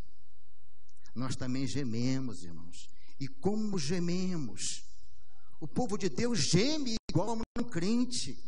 Nós 1.14 1.36
também 1.36 1.66
gememos, 1.66 2.44
irmãos. 2.44 2.88
E 3.20 3.28
como 3.28 3.78
gememos? 3.78 4.84
O 5.60 5.68
povo 5.68 5.96
de 5.96 6.08
Deus 6.08 6.40
geme 6.40 6.96
igual 7.10 7.30
ao 7.30 7.38
não 7.56 7.64
crente. 7.64 8.38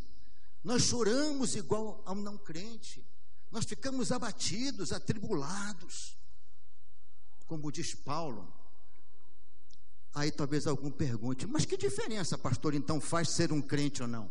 Nós 0.64 0.82
choramos 0.82 1.54
igual 1.54 2.02
ao 2.04 2.14
não 2.14 2.36
crente 2.36 3.06
nós 3.50 3.64
ficamos 3.64 4.12
abatidos, 4.12 4.92
atribulados. 4.92 6.16
Como 7.46 7.70
diz 7.70 7.94
Paulo. 7.94 8.52
Aí 10.14 10.30
talvez 10.30 10.66
algum 10.66 10.90
pergunte: 10.90 11.46
mas 11.46 11.64
que 11.64 11.76
diferença, 11.76 12.36
pastor, 12.36 12.74
então 12.74 13.00
faz 13.00 13.30
ser 13.30 13.52
um 13.52 13.62
crente 13.62 14.02
ou 14.02 14.08
não? 14.08 14.30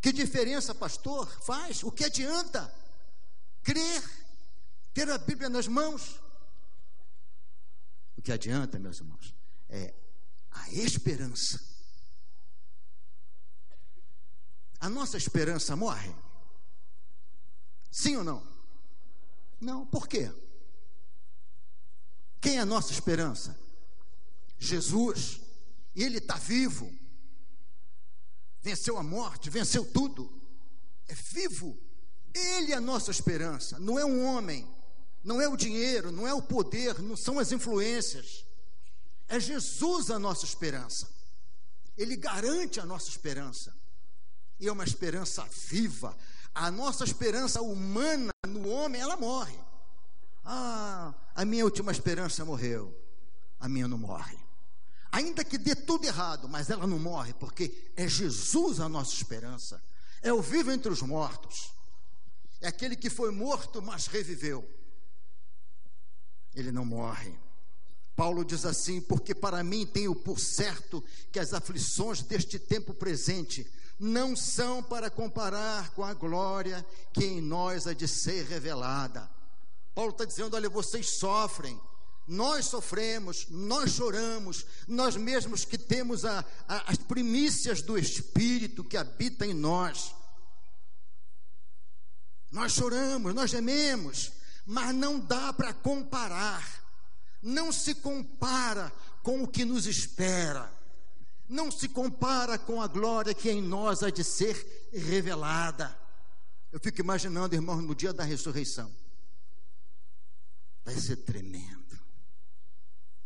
Que 0.00 0.12
diferença, 0.12 0.74
pastor, 0.74 1.26
faz? 1.42 1.82
O 1.82 1.90
que 1.90 2.04
adianta? 2.04 2.72
Crer, 3.62 4.02
ter 4.94 5.08
a 5.10 5.18
Bíblia 5.18 5.48
nas 5.48 5.68
mãos. 5.68 6.20
O 8.16 8.22
que 8.22 8.32
adianta, 8.32 8.78
meus 8.78 8.98
irmãos, 8.98 9.34
é 9.68 9.94
a 10.50 10.72
esperança. 10.72 11.60
A 14.80 14.88
nossa 14.88 15.16
esperança 15.16 15.74
morre? 15.76 16.14
Sim 17.90 18.16
ou 18.16 18.24
não? 18.24 18.46
Não, 19.60 19.86
por 19.86 20.06
quê? 20.06 20.32
Quem 22.40 22.58
é 22.58 22.60
a 22.60 22.66
nossa 22.66 22.92
esperança? 22.92 23.58
Jesus. 24.58 25.40
Ele 25.94 26.18
está 26.18 26.36
vivo. 26.36 26.92
Venceu 28.60 28.98
a 28.98 29.02
morte, 29.02 29.48
venceu 29.48 29.84
tudo. 29.84 30.30
É 31.08 31.14
vivo. 31.14 31.78
Ele 32.34 32.72
é 32.72 32.76
a 32.76 32.80
nossa 32.80 33.10
esperança. 33.10 33.78
Não 33.78 33.98
é 33.98 34.04
um 34.04 34.24
homem, 34.24 34.68
não 35.26 35.40
é 35.40 35.48
o 35.48 35.56
dinheiro, 35.56 36.12
não 36.12 36.24
é 36.24 36.32
o 36.32 36.40
poder, 36.40 37.02
não 37.02 37.16
são 37.16 37.40
as 37.40 37.50
influências. 37.50 38.46
É 39.26 39.40
Jesus 39.40 40.08
a 40.08 40.20
nossa 40.20 40.44
esperança. 40.44 41.10
Ele 41.98 42.14
garante 42.14 42.78
a 42.78 42.86
nossa 42.86 43.08
esperança. 43.08 43.76
E 44.60 44.68
é 44.68 44.72
uma 44.72 44.84
esperança 44.84 45.44
viva, 45.68 46.16
a 46.54 46.70
nossa 46.70 47.02
esperança 47.02 47.60
humana 47.60 48.30
no 48.46 48.68
homem, 48.68 49.00
ela 49.00 49.16
morre. 49.16 49.58
Ah, 50.44 51.12
a 51.34 51.44
minha 51.44 51.64
última 51.64 51.90
esperança 51.90 52.44
morreu. 52.44 52.96
A 53.58 53.68
minha 53.68 53.88
não 53.88 53.98
morre. 53.98 54.38
Ainda 55.10 55.44
que 55.44 55.58
dê 55.58 55.74
tudo 55.74 56.06
errado, 56.06 56.48
mas 56.48 56.70
ela 56.70 56.86
não 56.86 57.00
morre, 57.00 57.34
porque 57.34 57.90
é 57.96 58.06
Jesus 58.06 58.78
a 58.78 58.88
nossa 58.88 59.12
esperança. 59.12 59.82
É 60.22 60.32
o 60.32 60.40
vivo 60.40 60.70
entre 60.70 60.92
os 60.92 61.02
mortos. 61.02 61.72
É 62.60 62.68
aquele 62.68 62.94
que 62.94 63.10
foi 63.10 63.32
morto, 63.32 63.82
mas 63.82 64.06
reviveu. 64.06 64.76
Ele 66.56 66.72
não 66.72 66.84
morre. 66.84 67.32
Paulo 68.16 68.44
diz 68.44 68.64
assim: 68.64 69.00
Porque 69.00 69.34
para 69.34 69.62
mim 69.62 69.86
tenho 69.86 70.14
por 70.14 70.40
certo 70.40 71.04
que 71.30 71.38
as 71.38 71.52
aflições 71.52 72.22
deste 72.22 72.58
tempo 72.58 72.94
presente 72.94 73.70
não 74.00 74.34
são 74.34 74.82
para 74.82 75.10
comparar 75.10 75.90
com 75.90 76.02
a 76.02 76.14
glória 76.14 76.84
que 77.12 77.24
em 77.24 77.40
nós 77.40 77.86
há 77.86 77.92
de 77.92 78.08
ser 78.08 78.46
revelada. 78.46 79.30
Paulo 79.94 80.10
está 80.10 80.24
dizendo: 80.24 80.56
olha, 80.56 80.68
vocês 80.68 81.18
sofrem, 81.18 81.80
nós 82.26 82.66
sofremos, 82.66 83.46
nós 83.50 83.92
choramos, 83.92 84.66
nós 84.88 85.16
mesmos 85.16 85.64
que 85.64 85.78
temos 85.78 86.24
a, 86.24 86.44
a, 86.66 86.90
as 86.90 86.98
primícias 86.98 87.82
do 87.82 87.96
Espírito 87.96 88.82
que 88.82 88.96
habita 88.96 89.46
em 89.46 89.54
nós. 89.54 90.14
Nós 92.50 92.72
choramos, 92.72 93.34
nós 93.34 93.50
gememos, 93.50 94.32
mas 94.66 94.94
não 94.94 95.18
dá 95.18 95.52
para 95.52 95.72
comparar 95.72 96.76
não 97.46 97.70
se 97.70 97.94
compara 97.94 98.92
com 99.22 99.44
o 99.44 99.48
que 99.48 99.64
nos 99.64 99.86
espera, 99.86 100.72
não 101.48 101.70
se 101.70 101.88
compara 101.88 102.58
com 102.58 102.82
a 102.82 102.88
glória 102.88 103.32
que 103.32 103.48
em 103.48 103.62
nós 103.62 104.02
há 104.02 104.10
de 104.10 104.24
ser 104.24 104.90
revelada. 104.92 105.96
Eu 106.72 106.80
fico 106.80 107.00
imaginando, 107.00 107.54
irmãos, 107.54 107.82
no 107.82 107.94
dia 107.94 108.12
da 108.12 108.24
ressurreição, 108.24 108.92
vai 110.84 110.94
ser 110.96 111.18
tremendo. 111.18 111.96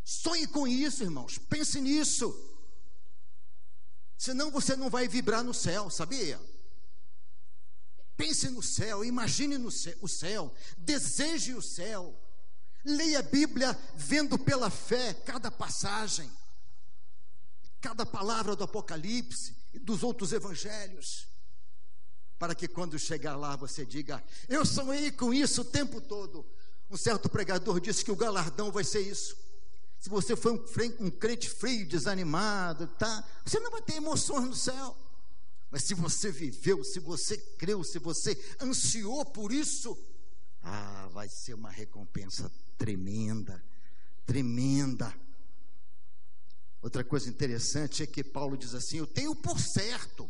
Sonhe 0.03 0.45
com 0.47 0.67
isso, 0.67 1.03
irmãos, 1.03 1.39
pense 1.39 1.81
nisso. 1.81 2.47
Senão 4.17 4.51
você 4.51 4.75
não 4.75 4.89
vai 4.89 5.07
vibrar 5.07 5.43
no 5.43 5.53
céu, 5.53 5.89
sabia? 5.89 6.39
Pense 8.21 8.51
no 8.51 8.61
céu, 8.61 9.03
imagine 9.03 9.57
no 9.57 9.71
céu, 9.71 9.95
o 9.99 10.07
céu, 10.07 10.53
deseje 10.77 11.55
o 11.55 11.61
céu. 11.61 12.15
Leia 12.85 13.17
a 13.17 13.23
Bíblia 13.23 13.75
vendo 13.95 14.37
pela 14.37 14.69
fé 14.69 15.11
cada 15.25 15.49
passagem, 15.49 16.31
cada 17.81 18.05
palavra 18.05 18.55
do 18.55 18.63
Apocalipse 18.63 19.55
e 19.73 19.79
dos 19.79 20.03
outros 20.03 20.33
evangelhos, 20.33 21.27
para 22.37 22.53
que 22.53 22.67
quando 22.67 22.99
chegar 22.99 23.35
lá 23.35 23.55
você 23.55 23.83
diga: 23.83 24.23
Eu 24.47 24.67
sonhei 24.67 25.11
com 25.11 25.33
isso 25.33 25.61
o 25.61 25.65
tempo 25.65 25.99
todo. 25.99 26.45
Um 26.91 26.97
certo 26.97 27.27
pregador 27.27 27.79
disse 27.79 28.05
que 28.05 28.11
o 28.11 28.15
galardão 28.15 28.71
vai 28.71 28.83
ser 28.83 29.01
isso. 29.01 29.35
Se 29.99 30.09
você 30.09 30.35
foi 30.35 30.51
um, 30.51 31.07
um 31.07 31.09
crente 31.09 31.49
frio, 31.49 31.87
desanimado, 31.87 32.85
tá, 32.85 33.27
você 33.43 33.59
não 33.59 33.71
vai 33.71 33.81
ter 33.81 33.95
emoções 33.95 34.45
no 34.45 34.55
céu. 34.55 34.95
Mas 35.71 35.83
se 35.83 35.93
você 35.93 36.29
viveu, 36.29 36.83
se 36.83 36.99
você 36.99 37.37
creu, 37.37 37.81
se 37.81 37.97
você 37.97 38.37
ansiou 38.59 39.23
por 39.25 39.53
isso, 39.53 39.97
ah, 40.61 41.09
vai 41.13 41.29
ser 41.29 41.53
uma 41.53 41.71
recompensa 41.71 42.51
tremenda, 42.77 43.63
tremenda. 44.25 45.15
Outra 46.81 47.05
coisa 47.05 47.29
interessante 47.29 48.03
é 48.03 48.07
que 48.07 48.21
Paulo 48.21 48.57
diz 48.57 48.75
assim: 48.75 48.97
Eu 48.97 49.07
tenho 49.07 49.33
por 49.33 49.57
certo 49.59 50.29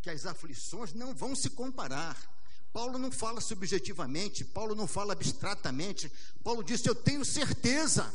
que 0.00 0.08
as 0.08 0.24
aflições 0.24 0.94
não 0.94 1.14
vão 1.14 1.36
se 1.36 1.50
comparar. 1.50 2.16
Paulo 2.72 2.98
não 2.98 3.10
fala 3.10 3.40
subjetivamente, 3.40 4.44
Paulo 4.44 4.74
não 4.74 4.86
fala 4.86 5.12
abstratamente. 5.12 6.10
Paulo 6.42 6.64
diz: 6.64 6.84
Eu 6.86 6.94
tenho 6.94 7.22
certeza. 7.22 8.10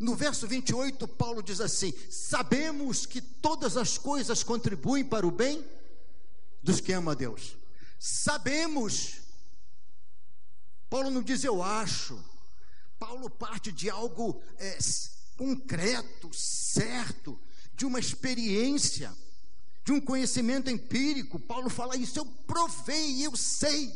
No 0.00 0.16
verso 0.16 0.48
28, 0.48 1.06
Paulo 1.06 1.42
diz 1.42 1.60
assim: 1.60 1.94
Sabemos 2.10 3.06
que 3.06 3.20
todas 3.20 3.76
as 3.76 3.96
coisas 3.96 4.42
contribuem 4.42 5.04
para 5.04 5.24
o 5.24 5.30
bem 5.30 5.64
dos 6.60 6.80
que 6.80 6.92
amam 6.92 7.12
a 7.12 7.14
Deus. 7.14 7.56
Sabemos 7.98 9.20
Paulo 10.90 11.08
não 11.08 11.22
diz 11.22 11.44
eu 11.44 11.62
acho. 11.62 12.22
Paulo 12.98 13.30
parte 13.30 13.70
de 13.70 13.88
algo 13.88 14.42
é, 14.58 14.76
concreto, 15.36 16.28
certo, 16.34 17.40
de 17.72 17.86
uma 17.86 18.00
experiência, 18.00 19.16
de 19.84 19.92
um 19.92 20.00
conhecimento 20.00 20.68
empírico. 20.68 21.38
Paulo 21.38 21.70
fala 21.70 21.96
isso, 21.96 22.18
eu 22.18 22.26
provei, 22.26 23.24
eu 23.24 23.36
sei. 23.36 23.94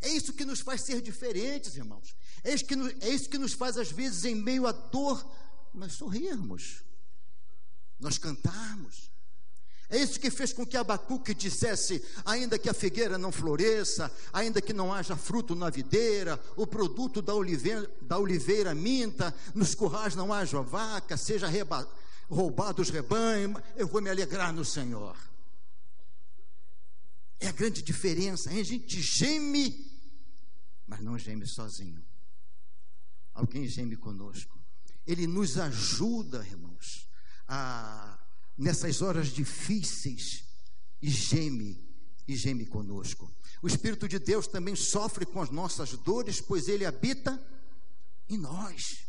É 0.00 0.08
isso 0.08 0.32
que 0.32 0.44
nos 0.44 0.60
faz 0.60 0.82
ser 0.82 1.00
diferentes, 1.00 1.76
irmãos. 1.76 2.14
É 2.44 2.52
isso 2.52 2.64
que, 2.64 2.74
é 3.00 3.08
isso 3.08 3.28
que 3.28 3.38
nos 3.38 3.52
faz, 3.52 3.76
às 3.76 3.90
vezes, 3.90 4.24
em 4.24 4.34
meio 4.34 4.66
à 4.66 4.72
dor, 4.72 5.24
nós 5.72 5.92
sorrirmos, 5.94 6.84
nós 7.98 8.18
cantarmos, 8.18 9.10
é 9.88 9.98
isso 9.98 10.18
que 10.18 10.30
fez 10.30 10.52
com 10.52 10.66
que 10.66 10.76
Abacuque 10.76 11.32
dissesse: 11.32 12.02
ainda 12.24 12.58
que 12.58 12.68
a 12.68 12.74
figueira 12.74 13.16
não 13.16 13.30
floresça, 13.30 14.10
ainda 14.32 14.60
que 14.60 14.72
não 14.72 14.92
haja 14.92 15.16
fruto 15.16 15.54
na 15.54 15.70
videira, 15.70 16.40
o 16.56 16.66
produto 16.66 17.22
da 17.22 17.34
oliveira, 17.34 17.88
da 18.02 18.18
oliveira 18.18 18.74
minta, 18.74 19.32
nos 19.54 19.74
currais 19.74 20.16
não 20.16 20.32
haja 20.32 20.60
vaca, 20.60 21.16
seja 21.16 21.46
roubado 22.28 22.82
os 22.82 22.90
rebanhos, 22.90 23.60
eu 23.76 23.86
vou 23.86 24.02
me 24.02 24.10
alegrar 24.10 24.52
no 24.52 24.64
Senhor. 24.64 25.16
É 27.38 27.48
a 27.48 27.52
grande 27.52 27.82
diferença. 27.82 28.50
A 28.50 28.62
gente 28.62 29.00
geme, 29.00 29.90
mas 30.86 31.00
não 31.00 31.18
geme 31.18 31.46
sozinho. 31.46 32.04
Alguém 33.34 33.68
geme 33.68 33.96
conosco. 33.96 34.58
Ele 35.06 35.26
nos 35.26 35.58
ajuda, 35.58 36.44
irmãos, 36.46 37.08
a 37.46 38.18
nessas 38.56 39.02
horas 39.02 39.28
difíceis 39.28 40.44
e 41.02 41.10
geme, 41.10 41.84
e 42.26 42.34
geme 42.34 42.64
conosco. 42.64 43.30
O 43.62 43.68
Espírito 43.68 44.08
de 44.08 44.18
Deus 44.18 44.46
também 44.46 44.74
sofre 44.74 45.26
com 45.26 45.40
as 45.40 45.50
nossas 45.50 45.90
dores, 45.90 46.40
pois 46.40 46.68
ele 46.68 46.84
habita 46.84 47.40
em 48.28 48.38
nós. 48.38 49.06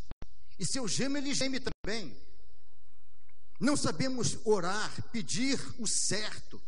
E 0.58 0.66
seu 0.66 0.86
geme, 0.86 1.18
ele 1.18 1.34
geme 1.34 1.60
também. 1.60 2.16
Não 3.58 3.76
sabemos 3.76 4.38
orar, 4.44 5.02
pedir 5.10 5.58
o 5.78 5.86
certo. 5.86 6.60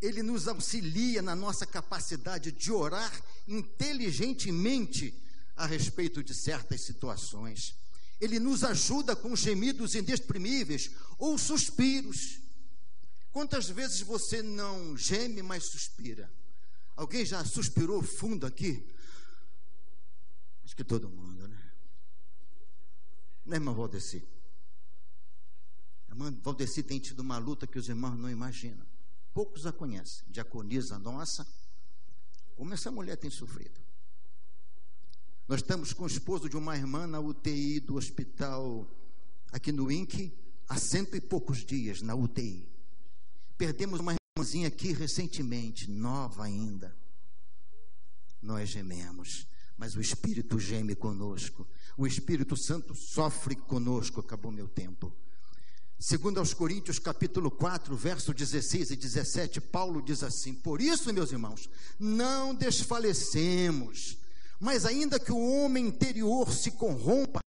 Ele 0.00 0.22
nos 0.22 0.46
auxilia 0.46 1.20
na 1.20 1.34
nossa 1.34 1.66
capacidade 1.66 2.52
de 2.52 2.70
orar 2.70 3.12
inteligentemente 3.46 5.14
a 5.56 5.66
respeito 5.66 6.22
de 6.22 6.34
certas 6.34 6.82
situações. 6.82 7.74
Ele 8.20 8.38
nos 8.38 8.64
ajuda 8.64 9.14
com 9.16 9.34
gemidos 9.34 9.94
inexprimíveis 9.94 10.90
ou 11.18 11.36
suspiros. 11.36 12.40
Quantas 13.32 13.68
vezes 13.68 14.00
você 14.00 14.42
não 14.42 14.96
geme, 14.96 15.42
mas 15.42 15.64
suspira? 15.64 16.32
Alguém 16.96 17.24
já 17.24 17.44
suspirou 17.44 18.02
fundo 18.02 18.46
aqui? 18.46 18.84
Acho 20.64 20.74
que 20.74 20.84
todo 20.84 21.08
mundo, 21.08 21.46
né? 21.46 21.72
Não 23.44 23.54
é, 23.54 23.56
irmã 23.56 23.72
Valdeci? 23.72 24.22
A 26.08 26.12
irmã 26.12 26.36
Valdeci 26.42 26.82
tem 26.82 26.98
tido 26.98 27.20
uma 27.20 27.38
luta 27.38 27.66
que 27.66 27.78
os 27.78 27.88
irmãos 27.88 28.16
não 28.16 28.28
imaginam. 28.28 28.86
Poucos 29.38 29.66
a 29.66 29.72
conhecem. 29.72 30.24
Diaconisa 30.28 30.98
nossa. 30.98 31.46
Como 32.56 32.74
essa 32.74 32.90
mulher 32.90 33.16
tem 33.16 33.30
sofrido. 33.30 33.80
Nós 35.46 35.60
estamos 35.60 35.92
com 35.92 36.02
o 36.02 36.06
esposo 36.08 36.48
de 36.48 36.56
uma 36.56 36.76
irmã 36.76 37.06
na 37.06 37.20
UTI 37.20 37.78
do 37.78 37.94
hospital 37.94 38.90
aqui 39.52 39.70
no 39.70 39.92
INC 39.92 40.36
há 40.68 40.76
cento 40.76 41.14
e 41.14 41.20
poucos 41.20 41.58
dias 41.58 42.02
na 42.02 42.16
UTI. 42.16 42.68
Perdemos 43.56 44.00
uma 44.00 44.16
irmãzinha 44.36 44.66
aqui 44.66 44.92
recentemente, 44.92 45.88
nova 45.88 46.42
ainda. 46.42 46.96
Nós 48.42 48.68
gememos, 48.68 49.46
mas 49.76 49.94
o 49.94 50.00
Espírito 50.00 50.58
geme 50.58 50.96
conosco. 50.96 51.64
O 51.96 52.08
Espírito 52.08 52.56
Santo 52.56 52.92
sofre 52.92 53.54
conosco. 53.54 54.18
Acabou 54.18 54.50
meu 54.50 54.66
tempo. 54.66 55.16
Segundo 55.98 56.38
aos 56.38 56.54
Coríntios, 56.54 56.98
capítulo 56.98 57.50
4, 57.50 57.96
verso 57.96 58.32
16 58.32 58.92
e 58.92 58.96
17, 58.96 59.60
Paulo 59.60 60.00
diz 60.00 60.22
assim: 60.22 60.54
Por 60.54 60.80
isso, 60.80 61.12
meus 61.12 61.32
irmãos, 61.32 61.68
não 61.98 62.54
desfalecemos 62.54 64.18
mas 64.60 64.84
ainda 64.84 65.20
que 65.20 65.32
o 65.32 65.38
homem 65.38 65.86
interior 65.86 66.52
se 66.52 66.72
corrompa, 66.72 67.40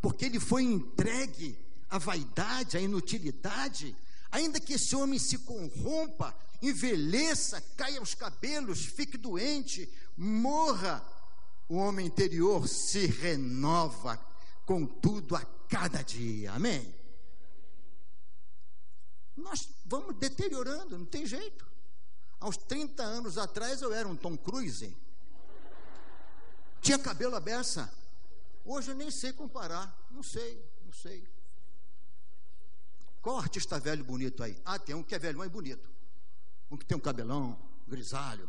porque 0.00 0.24
ele 0.24 0.40
foi 0.40 0.64
entregue 0.64 1.56
à 1.88 1.98
vaidade, 1.98 2.76
à 2.76 2.80
inutilidade, 2.80 3.94
ainda 4.30 4.58
que 4.58 4.74
esse 4.74 4.94
homem 4.96 5.18
se 5.18 5.38
corrompa, 5.38 6.36
envelheça, 6.60 7.60
caia 7.76 8.02
os 8.02 8.14
cabelos, 8.14 8.84
fique 8.84 9.16
doente, 9.16 9.88
morra, 10.16 11.02
o 11.68 11.76
homem 11.76 12.06
interior 12.06 12.66
se 12.66 13.06
renova, 13.06 14.18
contudo, 14.66 15.36
a 15.36 15.44
cada 15.68 16.02
dia. 16.02 16.52
Amém? 16.52 16.97
Nós 19.38 19.68
vamos 19.86 20.16
deteriorando, 20.16 20.98
não 20.98 21.06
tem 21.06 21.24
jeito. 21.24 21.66
Aos 22.40 22.56
30 22.56 23.02
anos 23.02 23.38
atrás 23.38 23.82
eu 23.82 23.92
era 23.92 24.06
um 24.06 24.16
Tom 24.16 24.36
Cruise. 24.36 24.96
Tinha 26.80 26.98
cabelo 26.98 27.36
à 27.36 27.40
beça. 27.40 27.92
Hoje 28.64 28.90
eu 28.90 28.94
nem 28.94 29.10
sei 29.10 29.32
comparar. 29.32 29.96
Não 30.10 30.22
sei, 30.22 30.62
não 30.84 30.92
sei. 30.92 31.26
Qual 33.22 33.38
artista 33.38 33.78
velho 33.78 34.04
bonito 34.04 34.42
aí? 34.42 34.60
Ah, 34.64 34.78
tem 34.78 34.94
um 34.94 35.02
que 35.02 35.14
é 35.14 35.18
velhão 35.18 35.44
e 35.44 35.48
bonito. 35.48 35.88
Um 36.70 36.76
que 36.76 36.84
tem 36.84 36.96
um 36.96 37.00
cabelão, 37.00 37.58
grisalho. 37.86 38.48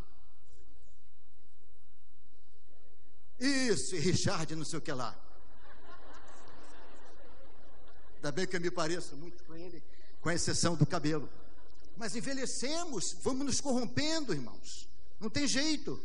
Isso, 3.38 3.96
Richard, 3.96 4.54
não 4.54 4.64
sei 4.64 4.78
o 4.78 4.82
que 4.82 4.92
lá. 4.92 5.16
Ainda 8.16 8.32
bem 8.32 8.46
que 8.46 8.56
eu 8.56 8.60
me 8.60 8.70
pareço 8.70 9.16
muito 9.16 9.42
com 9.44 9.54
ele, 9.54 9.82
com 10.20 10.30
exceção 10.30 10.76
do 10.76 10.86
cabelo. 10.86 11.28
Mas 11.96 12.14
envelhecemos, 12.14 13.16
vamos 13.22 13.46
nos 13.46 13.60
corrompendo, 13.60 14.32
irmãos. 14.32 14.88
Não 15.18 15.28
tem 15.28 15.46
jeito. 15.46 16.00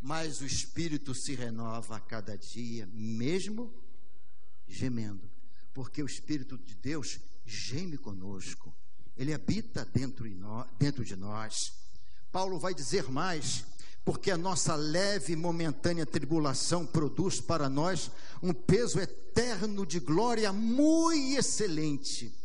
Mas 0.00 0.40
o 0.40 0.46
espírito 0.46 1.14
se 1.14 1.34
renova 1.34 1.96
a 1.96 2.00
cada 2.00 2.36
dia, 2.36 2.86
mesmo 2.92 3.72
gemendo, 4.66 5.30
porque 5.74 6.02
o 6.02 6.06
espírito 6.06 6.56
de 6.56 6.74
Deus 6.74 7.20
geme 7.44 7.98
conosco. 7.98 8.74
Ele 9.16 9.34
habita 9.34 9.84
dentro, 9.84 10.26
de 11.04 11.16
nós. 11.16 11.72
Paulo 12.32 12.58
vai 12.58 12.72
dizer 12.72 13.10
mais, 13.10 13.66
porque 14.04 14.30
a 14.30 14.36
nossa 14.36 14.74
leve 14.74 15.32
e 15.32 15.36
momentânea 15.36 16.06
tribulação 16.06 16.86
produz 16.86 17.40
para 17.40 17.68
nós 17.68 18.10
um 18.42 18.52
peso 18.52 18.98
eterno 18.98 19.84
de 19.86 20.00
glória 20.00 20.52
muito 20.52 21.38
excelente 21.38 22.40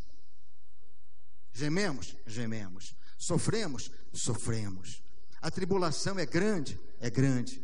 Gememos? 1.56 2.18
Gememos. 2.28 2.94
Sofremos? 3.18 3.89
Sofremos. 4.12 5.02
A 5.41 5.50
tribulação 5.50 6.20
é 6.20 6.26
grande? 6.26 6.78
É 7.00 7.10
grande. 7.10 7.63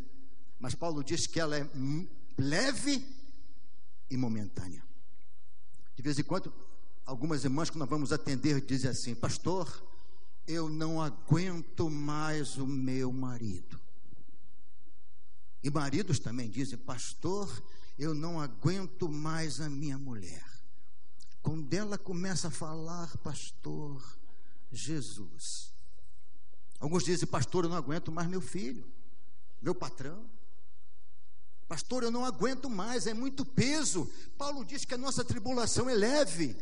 Mas 0.58 0.74
Paulo 0.74 1.04
diz 1.04 1.28
que 1.28 1.42
ela 1.42 1.58
é 1.58 1.70
leve 2.38 3.06
e 4.10 4.16
momentânea. 4.16 4.82
De 5.94 6.02
vez 6.02 6.18
em 6.18 6.24
quando, 6.24 6.54
algumas 7.06 7.44
irmãs 7.44 7.70
que 7.70 7.78
nós 7.78 7.90
vamos 7.90 8.14
atender 8.14 8.62
dizem 8.62 8.92
assim: 8.92 9.14
Pastor, 9.14 9.86
eu 10.48 10.70
não 10.70 11.02
aguento 11.02 11.90
mais 11.90 12.56
o 12.56 12.66
meu 12.66 13.12
marido. 13.12 13.81
E 15.64 15.70
maridos 15.70 16.20
também 16.20 16.50
dizem: 16.50 16.78
Pastor, 16.78 17.50
eu 17.98 18.14
não 18.14 18.40
aguento 18.40 19.08
mais 19.10 19.62
a 19.62 19.70
minha 19.70 19.98
mulher. 19.98 20.44
Quando 21.42 21.74
ela 21.74 21.98
começa 21.98 22.48
a 22.48 22.52
falar, 22.52 23.16
pastor, 23.18 24.02
Jesus. 24.72 25.72
Alguns 26.80 27.04
dizem, 27.04 27.28
pastor, 27.28 27.66
eu 27.66 27.70
não 27.70 27.78
aguento 27.78 28.12
mais 28.12 28.28
meu 28.28 28.42
filho, 28.42 28.92
meu 29.62 29.74
patrão. 29.74 30.30
Pastor, 31.68 32.04
eu 32.04 32.12
não 32.12 32.26
aguento 32.26 32.70
mais, 32.70 33.08
é 33.08 33.14
muito 33.14 33.46
peso. 33.46 34.12
Paulo 34.38 34.66
diz 34.66 34.84
que 34.84 34.94
a 34.94 34.98
nossa 34.98 35.24
tribulação 35.24 35.90
é 35.90 35.94
leve. 35.94 36.56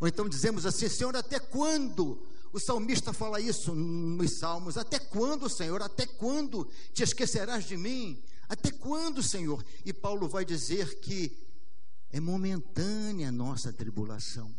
Ou 0.00 0.08
então 0.08 0.28
dizemos 0.28 0.64
assim, 0.64 0.88
Senhor, 0.88 1.14
até 1.14 1.38
quando? 1.38 2.26
O 2.52 2.58
salmista 2.58 3.12
fala 3.12 3.40
isso 3.40 3.74
nos 3.74 4.38
salmos: 4.38 4.76
Até 4.76 4.98
quando, 4.98 5.48
Senhor? 5.48 5.82
Até 5.82 6.06
quando 6.06 6.68
te 6.92 7.02
esquecerás 7.02 7.64
de 7.64 7.76
mim? 7.76 8.22
Até 8.48 8.72
quando, 8.72 9.22
Senhor? 9.22 9.64
E 9.84 9.92
Paulo 9.92 10.28
vai 10.28 10.44
dizer 10.44 10.98
que 11.00 11.36
é 12.10 12.18
momentânea 12.18 13.28
a 13.28 13.32
nossa 13.32 13.72
tribulação, 13.72 14.52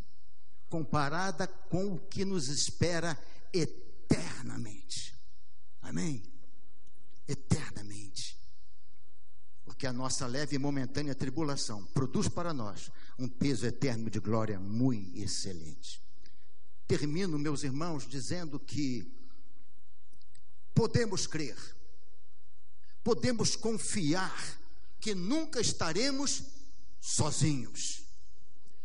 comparada 0.69 1.45
com 1.45 1.93
o 1.93 1.99
que 1.99 2.23
nos 2.23 2.47
espera 2.47 3.19
eternamente. 3.51 5.13
Amém? 5.81 6.23
Eternamente. 7.27 8.39
Porque 9.65 9.85
a 9.85 9.91
nossa 9.91 10.25
leve 10.25 10.55
e 10.55 10.59
momentânea 10.59 11.13
tribulação 11.13 11.83
produz 11.87 12.29
para 12.29 12.53
nós 12.53 12.89
um 13.19 13.27
peso 13.27 13.65
eterno 13.65 14.09
de 14.09 14.19
glória 14.19 14.57
muito 14.59 15.17
excelente. 15.17 16.01
Termino, 16.91 17.39
meus 17.39 17.63
irmãos, 17.63 18.05
dizendo 18.05 18.59
que 18.59 19.09
podemos 20.75 21.25
crer, 21.25 21.55
podemos 23.01 23.55
confiar 23.55 24.59
que 24.99 25.15
nunca 25.15 25.61
estaremos 25.61 26.43
sozinhos. 26.99 28.03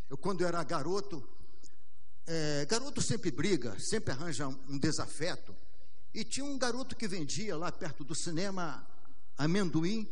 Eu, 0.09 0.17
quando 0.17 0.45
era 0.45 0.63
garoto, 0.63 1.29
é, 2.29 2.65
garoto 2.67 3.03
sempre 3.03 3.33
briga, 3.33 3.77
sempre 3.81 4.13
arranja 4.13 4.47
um 4.47 4.79
desafeto. 4.79 5.53
E 6.15 6.23
tinha 6.23 6.47
um 6.47 6.57
garoto 6.57 6.95
que 6.95 7.09
vendia 7.09 7.57
lá 7.57 7.73
perto 7.73 8.05
do 8.05 8.15
cinema 8.15 8.89
amendoim, 9.37 10.09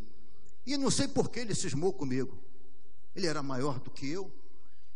e 0.66 0.76
não 0.76 0.90
sei 0.90 1.06
por 1.06 1.30
que 1.30 1.38
ele 1.38 1.54
cismou 1.54 1.92
comigo. 1.92 2.42
Ele 3.14 3.28
era 3.28 3.40
maior 3.40 3.78
do 3.78 3.92
que 3.92 4.08
eu, 4.10 4.34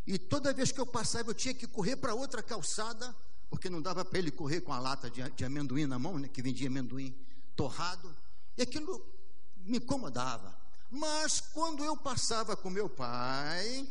e 0.09 0.17
toda 0.17 0.51
vez 0.51 0.71
que 0.71 0.81
eu 0.81 0.87
passava, 0.87 1.29
eu 1.29 1.35
tinha 1.35 1.53
que 1.53 1.67
correr 1.67 1.95
para 1.95 2.15
outra 2.15 2.41
calçada, 2.41 3.15
porque 3.47 3.69
não 3.69 3.79
dava 3.79 4.03
para 4.03 4.17
ele 4.17 4.31
correr 4.31 4.59
com 4.59 4.73
a 4.73 4.79
lata 4.79 5.07
de, 5.07 5.21
de 5.29 5.45
amendoim 5.45 5.85
na 5.85 5.99
mão, 5.99 6.17
né, 6.17 6.27
que 6.27 6.41
vendia 6.41 6.67
amendoim 6.67 7.15
torrado, 7.55 8.17
e 8.57 8.63
aquilo 8.63 9.05
me 9.57 9.77
incomodava. 9.77 10.59
Mas 10.89 11.39
quando 11.39 11.85
eu 11.85 11.95
passava 11.95 12.57
com 12.57 12.71
meu 12.71 12.89
pai, 12.89 13.87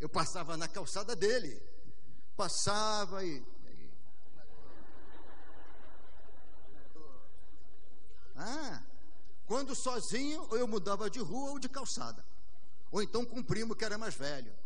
eu 0.00 0.08
passava 0.08 0.56
na 0.56 0.66
calçada 0.66 1.14
dele. 1.14 1.62
Passava 2.34 3.22
e. 3.22 3.44
Ah, 8.36 8.82
quando 9.44 9.74
sozinho, 9.74 10.48
eu 10.52 10.66
mudava 10.66 11.10
de 11.10 11.18
rua 11.18 11.50
ou 11.50 11.58
de 11.58 11.68
calçada. 11.68 12.24
Ou 12.90 13.02
então 13.02 13.22
com 13.26 13.40
um 13.40 13.42
primo 13.42 13.76
que 13.76 13.84
era 13.84 13.98
mais 13.98 14.14
velho. 14.14 14.58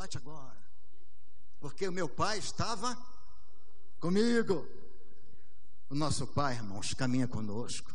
Bate 0.00 0.16
agora. 0.16 0.56
Porque 1.60 1.86
o 1.86 1.92
meu 1.92 2.08
pai 2.08 2.38
estava 2.38 2.96
comigo. 4.00 4.66
O 5.90 5.94
nosso 5.94 6.26
pai, 6.26 6.54
irmãos, 6.54 6.94
caminha 6.94 7.28
conosco 7.28 7.94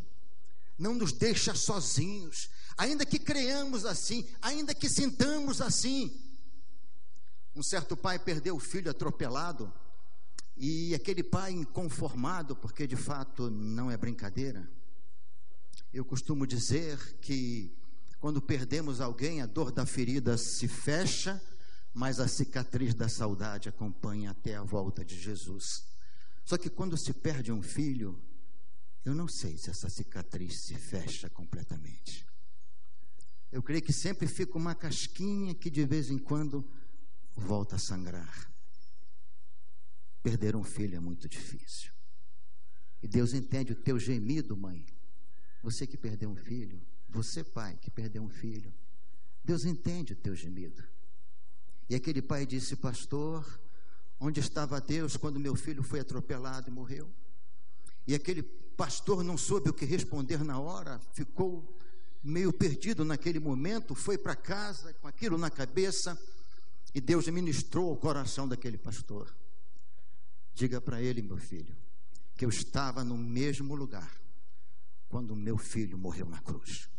não 0.77 0.93
nos 0.93 1.11
deixa 1.13 1.55
sozinhos, 1.55 2.49
ainda 2.77 3.05
que 3.05 3.17
creamos 3.17 3.85
assim, 3.85 4.27
ainda 4.39 4.75
que 4.75 4.87
sintamos 4.87 5.61
assim. 5.61 6.15
Um 7.55 7.63
certo 7.63 7.97
pai 7.97 8.19
perdeu 8.19 8.55
o 8.55 8.59
filho 8.59 8.91
atropelado, 8.91 9.73
e 10.55 10.93
aquele 10.93 11.23
pai 11.23 11.53
inconformado, 11.53 12.55
porque 12.55 12.85
de 12.85 12.95
fato 12.95 13.49
não 13.49 13.89
é 13.89 13.97
brincadeira. 13.97 14.69
Eu 15.91 16.05
costumo 16.05 16.45
dizer 16.45 17.17
que 17.19 17.75
quando 18.19 18.41
perdemos 18.41 19.01
alguém, 19.01 19.41
a 19.41 19.47
dor 19.47 19.71
da 19.71 19.87
ferida 19.87 20.37
se 20.37 20.67
fecha, 20.67 21.41
mas 21.95 22.19
a 22.19 22.27
cicatriz 22.27 22.93
da 22.93 23.07
saudade 23.07 23.69
acompanha 23.69 24.31
até 24.31 24.53
a 24.53 24.61
volta 24.61 25.03
de 25.05 25.17
Jesus. 25.17 25.87
Só 26.43 26.57
que 26.57 26.69
quando 26.69 26.97
se 26.97 27.13
perde 27.13 27.53
um 27.53 27.61
filho, 27.61 28.21
eu 29.05 29.15
não 29.15 29.29
sei 29.29 29.57
se 29.57 29.69
essa 29.69 29.89
cicatriz 29.89 30.65
se 30.65 30.75
fecha 30.75 31.29
completamente. 31.29 32.27
Eu 33.49 33.63
creio 33.63 33.81
que 33.81 33.93
sempre 33.93 34.27
fica 34.27 34.57
uma 34.57 34.75
casquinha 34.75 35.55
que 35.55 35.69
de 35.69 35.85
vez 35.85 36.09
em 36.09 36.17
quando 36.17 36.69
volta 37.33 37.77
a 37.77 37.79
sangrar. 37.79 38.51
Perder 40.21 40.53
um 40.53 40.65
filho 40.65 40.97
é 40.97 40.99
muito 40.99 41.29
difícil. 41.29 41.93
E 43.01 43.07
Deus 43.07 43.33
entende 43.33 43.71
o 43.71 43.75
teu 43.75 43.97
gemido, 43.97 44.57
mãe. 44.57 44.85
Você 45.63 45.87
que 45.87 45.95
perdeu 45.95 46.29
um 46.29 46.35
filho, 46.35 46.85
você, 47.07 47.41
pai, 47.41 47.77
que 47.77 47.89
perdeu 47.89 48.21
um 48.21 48.29
filho. 48.29 48.73
Deus 49.45 49.63
entende 49.63 50.11
o 50.11 50.17
teu 50.17 50.35
gemido. 50.35 50.83
E 51.89 51.95
aquele 51.95 52.21
pai 52.21 52.45
disse: 52.45 52.75
Pastor, 52.75 53.45
onde 54.19 54.39
estava 54.39 54.81
Deus 54.81 55.17
quando 55.17 55.39
meu 55.39 55.55
filho 55.55 55.83
foi 55.83 55.99
atropelado 55.99 56.69
e 56.69 56.71
morreu? 56.71 57.11
E 58.07 58.13
aquele 58.13 58.43
pastor 58.43 59.23
não 59.23 59.37
soube 59.37 59.69
o 59.69 59.73
que 59.73 59.85
responder 59.85 60.43
na 60.43 60.59
hora, 60.59 60.99
ficou 61.13 61.77
meio 62.23 62.51
perdido 62.51 63.05
naquele 63.05 63.39
momento, 63.39 63.93
foi 63.93 64.17
para 64.17 64.35
casa 64.35 64.93
com 64.93 65.07
aquilo 65.07 65.37
na 65.37 65.49
cabeça 65.49 66.19
e 66.93 66.99
Deus 66.99 67.27
ministrou 67.27 67.91
o 67.91 67.97
coração 67.97 68.47
daquele 68.47 68.77
pastor. 68.77 69.33
Diga 70.53 70.79
para 70.79 71.01
ele, 71.01 71.21
meu 71.21 71.37
filho, 71.37 71.75
que 72.35 72.45
eu 72.45 72.49
estava 72.49 73.03
no 73.03 73.17
mesmo 73.17 73.75
lugar 73.75 74.11
quando 75.07 75.35
meu 75.35 75.57
filho 75.57 75.97
morreu 75.97 76.25
na 76.25 76.39
cruz. 76.39 76.89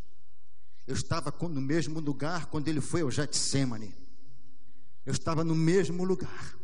Eu 0.86 0.94
estava 0.94 1.34
no 1.48 1.60
mesmo 1.60 1.98
lugar 1.98 2.46
quando 2.46 2.68
ele 2.68 2.80
foi 2.80 3.00
ao 3.00 3.10
Getsemane. 3.10 3.94
Eu 5.06 5.12
estava 5.12 5.42
no 5.42 5.54
mesmo 5.54 6.04
lugar. 6.04 6.58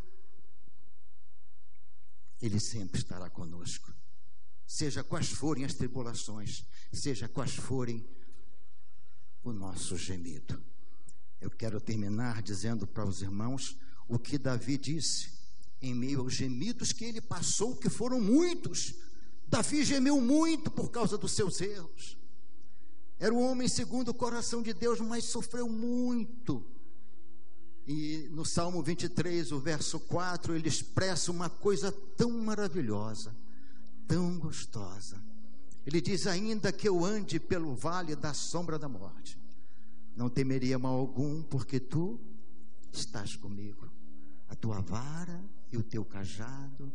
Ele 2.42 2.60
sempre 2.60 2.98
estará 3.00 3.30
conosco 3.30 3.92
seja 4.72 5.04
quais 5.04 5.28
forem 5.28 5.66
as 5.66 5.74
tribulações, 5.74 6.64
seja 6.90 7.28
quais 7.28 7.54
forem 7.54 8.02
o 9.44 9.52
nosso 9.52 9.98
gemido. 9.98 10.62
Eu 11.38 11.50
quero 11.50 11.78
terminar 11.78 12.42
dizendo 12.42 12.86
para 12.86 13.04
os 13.04 13.20
irmãos 13.20 13.76
o 14.08 14.18
que 14.18 14.38
Davi 14.38 14.78
disse 14.78 15.30
em 15.82 15.94
meio 15.94 16.20
aos 16.20 16.32
gemidos 16.32 16.90
que 16.90 17.04
ele 17.04 17.20
passou, 17.20 17.76
que 17.76 17.90
foram 17.90 18.18
muitos. 18.18 18.94
Davi 19.46 19.84
gemeu 19.84 20.18
muito 20.22 20.70
por 20.70 20.90
causa 20.90 21.18
dos 21.18 21.32
seus 21.32 21.60
erros. 21.60 22.16
Era 23.18 23.34
um 23.34 23.42
homem 23.42 23.68
segundo 23.68 24.08
o 24.08 24.14
coração 24.14 24.62
de 24.62 24.72
Deus, 24.72 25.00
mas 25.00 25.24
sofreu 25.24 25.68
muito. 25.68 26.64
E 27.86 28.28
no 28.30 28.44
Salmo 28.44 28.82
23, 28.82 29.50
o 29.50 29.58
verso 29.58 29.98
4, 29.98 30.54
ele 30.54 30.68
expressa 30.68 31.32
uma 31.32 31.50
coisa 31.50 31.90
tão 31.90 32.30
maravilhosa, 32.30 33.34
tão 34.06 34.38
gostosa. 34.38 35.22
Ele 35.84 36.00
diz: 36.00 36.26
Ainda 36.26 36.72
que 36.72 36.88
eu 36.88 37.04
ande 37.04 37.40
pelo 37.40 37.74
vale 37.74 38.14
da 38.14 38.32
sombra 38.32 38.78
da 38.78 38.88
morte, 38.88 39.38
não 40.16 40.30
temeria 40.30 40.78
mal 40.78 40.96
algum, 40.96 41.42
porque 41.42 41.80
tu 41.80 42.20
estás 42.92 43.34
comigo. 43.34 43.90
A 44.48 44.54
tua 44.54 44.80
vara 44.80 45.42
e 45.72 45.76
o 45.76 45.82
teu 45.82 46.04
cajado 46.04 46.92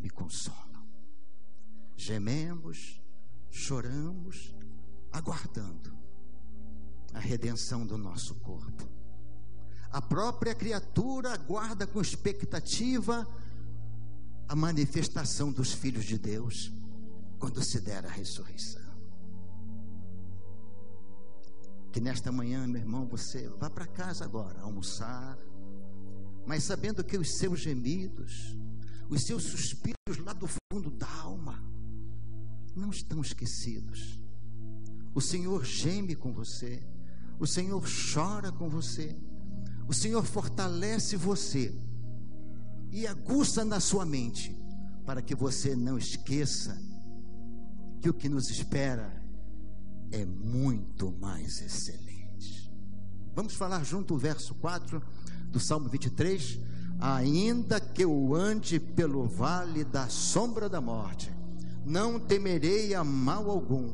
me 0.00 0.08
consolam. 0.08 0.86
Gememos, 1.96 3.02
choramos, 3.50 4.54
aguardando 5.10 5.92
a 7.12 7.18
redenção 7.18 7.86
do 7.86 7.98
nosso 7.98 8.36
corpo. 8.36 9.01
A 9.92 10.00
própria 10.00 10.54
criatura 10.54 11.34
aguarda 11.34 11.86
com 11.86 12.00
expectativa 12.00 13.28
a 14.48 14.56
manifestação 14.56 15.52
dos 15.52 15.72
filhos 15.72 16.04
de 16.04 16.16
Deus 16.16 16.72
quando 17.38 17.62
se 17.62 17.80
der 17.80 18.06
a 18.06 18.08
ressurreição. 18.08 18.80
Que 21.92 22.00
nesta 22.00 22.32
manhã, 22.32 22.66
meu 22.66 22.80
irmão, 22.80 23.06
você 23.06 23.48
vá 23.48 23.68
para 23.68 23.86
casa 23.86 24.24
agora 24.24 24.60
almoçar, 24.60 25.36
mas 26.46 26.64
sabendo 26.64 27.04
que 27.04 27.18
os 27.18 27.36
seus 27.36 27.60
gemidos, 27.60 28.56
os 29.10 29.24
seus 29.24 29.42
suspiros 29.42 30.16
lá 30.24 30.32
do 30.32 30.48
fundo 30.72 30.90
da 30.90 31.10
alma, 31.16 31.62
não 32.74 32.88
estão 32.88 33.20
esquecidos. 33.20 34.18
O 35.14 35.20
Senhor 35.20 35.64
geme 35.66 36.14
com 36.14 36.32
você, 36.32 36.82
o 37.38 37.46
Senhor 37.46 37.84
chora 38.14 38.50
com 38.50 38.70
você, 38.70 39.14
o 39.86 39.94
Senhor 39.94 40.24
fortalece 40.24 41.16
você 41.16 41.74
e 42.90 43.06
aguça 43.06 43.64
na 43.64 43.80
sua 43.80 44.04
mente, 44.04 44.56
para 45.04 45.22
que 45.22 45.34
você 45.34 45.74
não 45.74 45.98
esqueça 45.98 46.80
que 48.00 48.08
o 48.08 48.14
que 48.14 48.28
nos 48.28 48.50
espera 48.50 49.22
é 50.10 50.24
muito 50.24 51.10
mais 51.20 51.60
excelente. 51.60 52.70
Vamos 53.34 53.54
falar 53.54 53.82
junto 53.84 54.14
o 54.14 54.18
verso 54.18 54.54
4 54.56 55.02
do 55.50 55.58
Salmo 55.58 55.88
23. 55.88 56.60
Ainda 57.00 57.80
que 57.80 58.04
eu 58.04 58.34
ande 58.34 58.78
pelo 58.78 59.26
vale 59.26 59.82
da 59.84 60.08
sombra 60.08 60.68
da 60.68 60.80
morte, 60.80 61.32
não 61.84 62.20
temerei 62.20 62.94
a 62.94 63.02
mal 63.02 63.50
algum, 63.50 63.92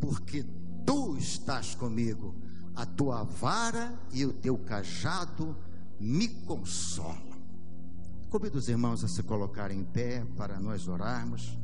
porque 0.00 0.44
tu 0.86 1.16
estás 1.18 1.74
comigo, 1.74 2.34
a 2.76 2.84
tua 2.84 3.24
vara 3.24 3.98
e 4.12 4.26
o 4.26 4.32
teu 4.34 4.58
cajado 4.58 5.56
me 5.98 6.28
consolam. 6.28 7.36
Convido 8.28 8.58
os 8.58 8.68
irmãos 8.68 9.02
a 9.02 9.08
se 9.08 9.22
colocarem 9.22 9.80
em 9.80 9.84
pé 9.84 10.26
para 10.36 10.60
nós 10.60 10.86
orarmos. 10.86 11.58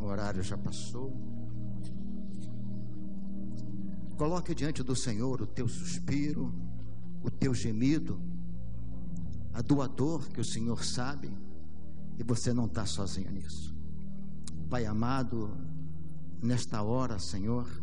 O 0.00 0.06
horário 0.06 0.42
já 0.42 0.58
passou. 0.58 1.16
Coloque 4.16 4.52
diante 4.54 4.82
do 4.82 4.96
Senhor 4.96 5.40
o 5.40 5.46
teu 5.46 5.68
suspiro, 5.68 6.52
o 7.22 7.30
teu 7.30 7.54
gemido, 7.54 8.20
a 9.54 9.62
tua 9.62 9.86
dor 9.86 10.28
que 10.28 10.40
o 10.40 10.44
Senhor 10.44 10.84
sabe 10.84 11.30
e 12.18 12.24
você 12.24 12.52
não 12.52 12.66
está 12.66 12.84
sozinho 12.84 13.30
nisso. 13.30 13.74
Pai 14.68 14.86
amado, 14.86 15.56
nesta 16.42 16.82
hora, 16.82 17.18
Senhor, 17.18 17.79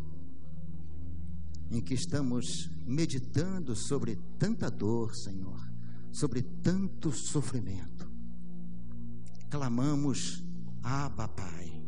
em 1.70 1.80
que 1.80 1.94
estamos 1.94 2.70
meditando 2.86 3.76
sobre 3.76 4.16
tanta 4.38 4.70
dor, 4.70 5.14
Senhor, 5.14 5.60
sobre 6.10 6.42
tanto 6.42 7.12
sofrimento, 7.12 8.10
clamamos, 9.50 10.42
Abba, 10.82 11.28
Pai, 11.28 11.82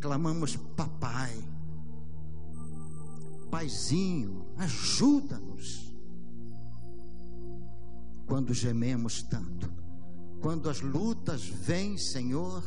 clamamos, 0.00 0.56
Papai, 0.76 1.42
Paizinho, 3.50 4.46
ajuda-nos. 4.56 5.92
Quando 8.26 8.54
gememos 8.54 9.22
tanto, 9.22 9.70
quando 10.40 10.68
as 10.70 10.80
lutas 10.80 11.46
vêm, 11.46 11.98
Senhor, 11.98 12.64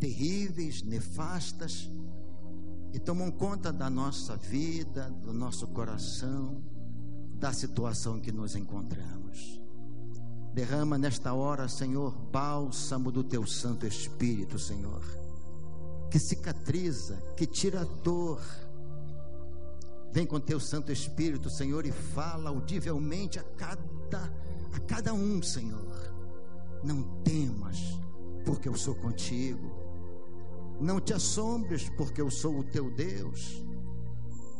terríveis, 0.00 0.82
nefastas, 0.82 1.88
e 2.94 2.98
tomam 3.00 3.28
conta 3.28 3.72
da 3.72 3.90
nossa 3.90 4.36
vida, 4.36 5.10
do 5.10 5.32
nosso 5.32 5.66
coração, 5.66 6.62
da 7.34 7.52
situação 7.52 8.20
que 8.20 8.30
nos 8.30 8.54
encontramos. 8.54 9.60
Derrama 10.54 10.96
nesta 10.96 11.34
hora, 11.34 11.68
Senhor, 11.68 12.16
bálsamo 12.30 13.10
do 13.10 13.24
teu 13.24 13.44
Santo 13.44 13.84
Espírito, 13.84 14.60
Senhor, 14.60 15.02
que 16.08 16.20
cicatriza, 16.20 17.16
que 17.36 17.48
tira 17.48 17.80
a 17.80 17.84
dor, 17.84 18.40
Vem 20.12 20.24
com 20.24 20.38
teu 20.38 20.60
Santo 20.60 20.92
Espírito, 20.92 21.50
Senhor, 21.50 21.84
e 21.84 21.90
fala 21.90 22.50
audivelmente 22.50 23.40
a 23.40 23.42
cada, 23.42 24.32
a 24.72 24.78
cada 24.86 25.12
um, 25.12 25.42
Senhor. 25.42 25.92
Não 26.84 27.02
temas, 27.24 27.98
porque 28.44 28.68
eu 28.68 28.76
sou 28.76 28.94
contigo. 28.94 29.83
Não 30.80 31.00
te 31.00 31.12
assombres, 31.12 31.88
porque 31.96 32.20
eu 32.20 32.30
sou 32.30 32.58
o 32.58 32.64
teu 32.64 32.90
Deus. 32.90 33.64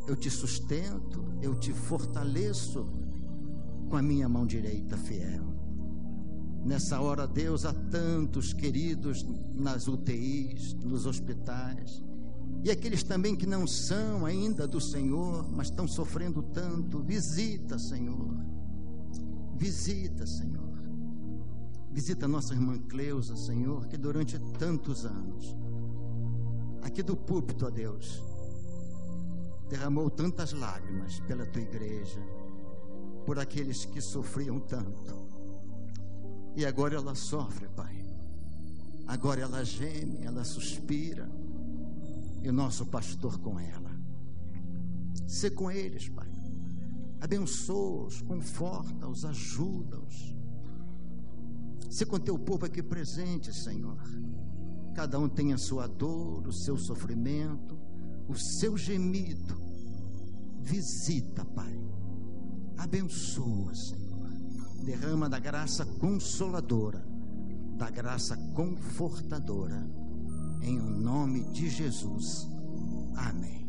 Eu 0.06 0.16
te 0.16 0.30
sustento, 0.30 1.24
eu 1.40 1.54
te 1.54 1.72
fortaleço 1.72 2.86
com 3.88 3.96
a 3.96 4.02
minha 4.02 4.28
mão 4.28 4.46
direita 4.46 4.96
fiel. 4.96 5.44
Nessa 6.64 7.00
hora, 7.00 7.26
Deus, 7.26 7.64
há 7.64 7.72
tantos 7.72 8.52
queridos 8.52 9.24
nas 9.54 9.86
UTIs, 9.86 10.74
nos 10.74 11.04
hospitais, 11.04 12.02
e 12.64 12.70
aqueles 12.70 13.02
também 13.02 13.36
que 13.36 13.44
não 13.44 13.66
são 13.66 14.24
ainda 14.24 14.66
do 14.66 14.80
Senhor, 14.80 15.46
mas 15.52 15.68
estão 15.68 15.86
sofrendo 15.86 16.42
tanto, 16.42 17.02
visita, 17.02 17.78
Senhor. 17.78 18.34
Visita, 19.56 20.26
Senhor. 20.26 20.64
Visita 21.92 22.26
nossa 22.26 22.54
irmã 22.54 22.78
Cleusa, 22.88 23.36
Senhor, 23.36 23.86
que 23.86 23.98
durante 23.98 24.38
tantos 24.58 25.04
anos, 25.04 25.54
aqui 26.84 27.02
do 27.02 27.16
púlpito, 27.16 27.66
ó 27.66 27.70
Deus, 27.70 28.22
derramou 29.68 30.10
tantas 30.10 30.52
lágrimas 30.52 31.18
pela 31.20 31.46
tua 31.46 31.62
igreja, 31.62 32.20
por 33.26 33.38
aqueles 33.38 33.84
que 33.84 34.00
sofriam 34.00 34.60
tanto. 34.60 35.24
E 36.54 36.64
agora 36.64 36.94
ela 36.94 37.14
sofre, 37.14 37.66
Pai. 37.68 38.04
Agora 39.06 39.40
ela 39.40 39.64
geme, 39.64 40.22
ela 40.22 40.44
suspira 40.44 41.28
e 42.42 42.48
o 42.48 42.52
nosso 42.52 42.86
pastor 42.86 43.38
com 43.38 43.58
ela. 43.58 43.90
Ser 45.26 45.50
com 45.50 45.70
eles, 45.70 46.08
Pai. 46.08 46.30
Abençoa-os, 47.20 48.20
conforta-os, 48.22 49.24
ajuda-os. 49.24 50.34
Se 51.90 52.04
com 52.04 52.18
teu 52.18 52.38
povo 52.38 52.66
aqui 52.66 52.82
presente, 52.82 53.52
Senhor. 53.52 53.98
Cada 54.94 55.18
um 55.18 55.28
tem 55.28 55.52
a 55.52 55.58
sua 55.58 55.86
dor, 55.86 56.46
o 56.46 56.52
seu 56.52 56.76
sofrimento, 56.76 57.78
o 58.28 58.34
seu 58.34 58.76
gemido. 58.76 59.60
Visita, 60.60 61.44
Pai. 61.44 61.78
Abençoa, 62.78 63.74
Senhor. 63.74 64.28
Derrama 64.84 65.28
da 65.28 65.38
graça 65.38 65.84
consoladora, 65.84 67.04
da 67.76 67.90
graça 67.90 68.36
confortadora 68.54 70.04
em 70.64 70.78
nome 70.78 71.44
de 71.52 71.68
Jesus. 71.68 72.48
Amém. 73.16 73.63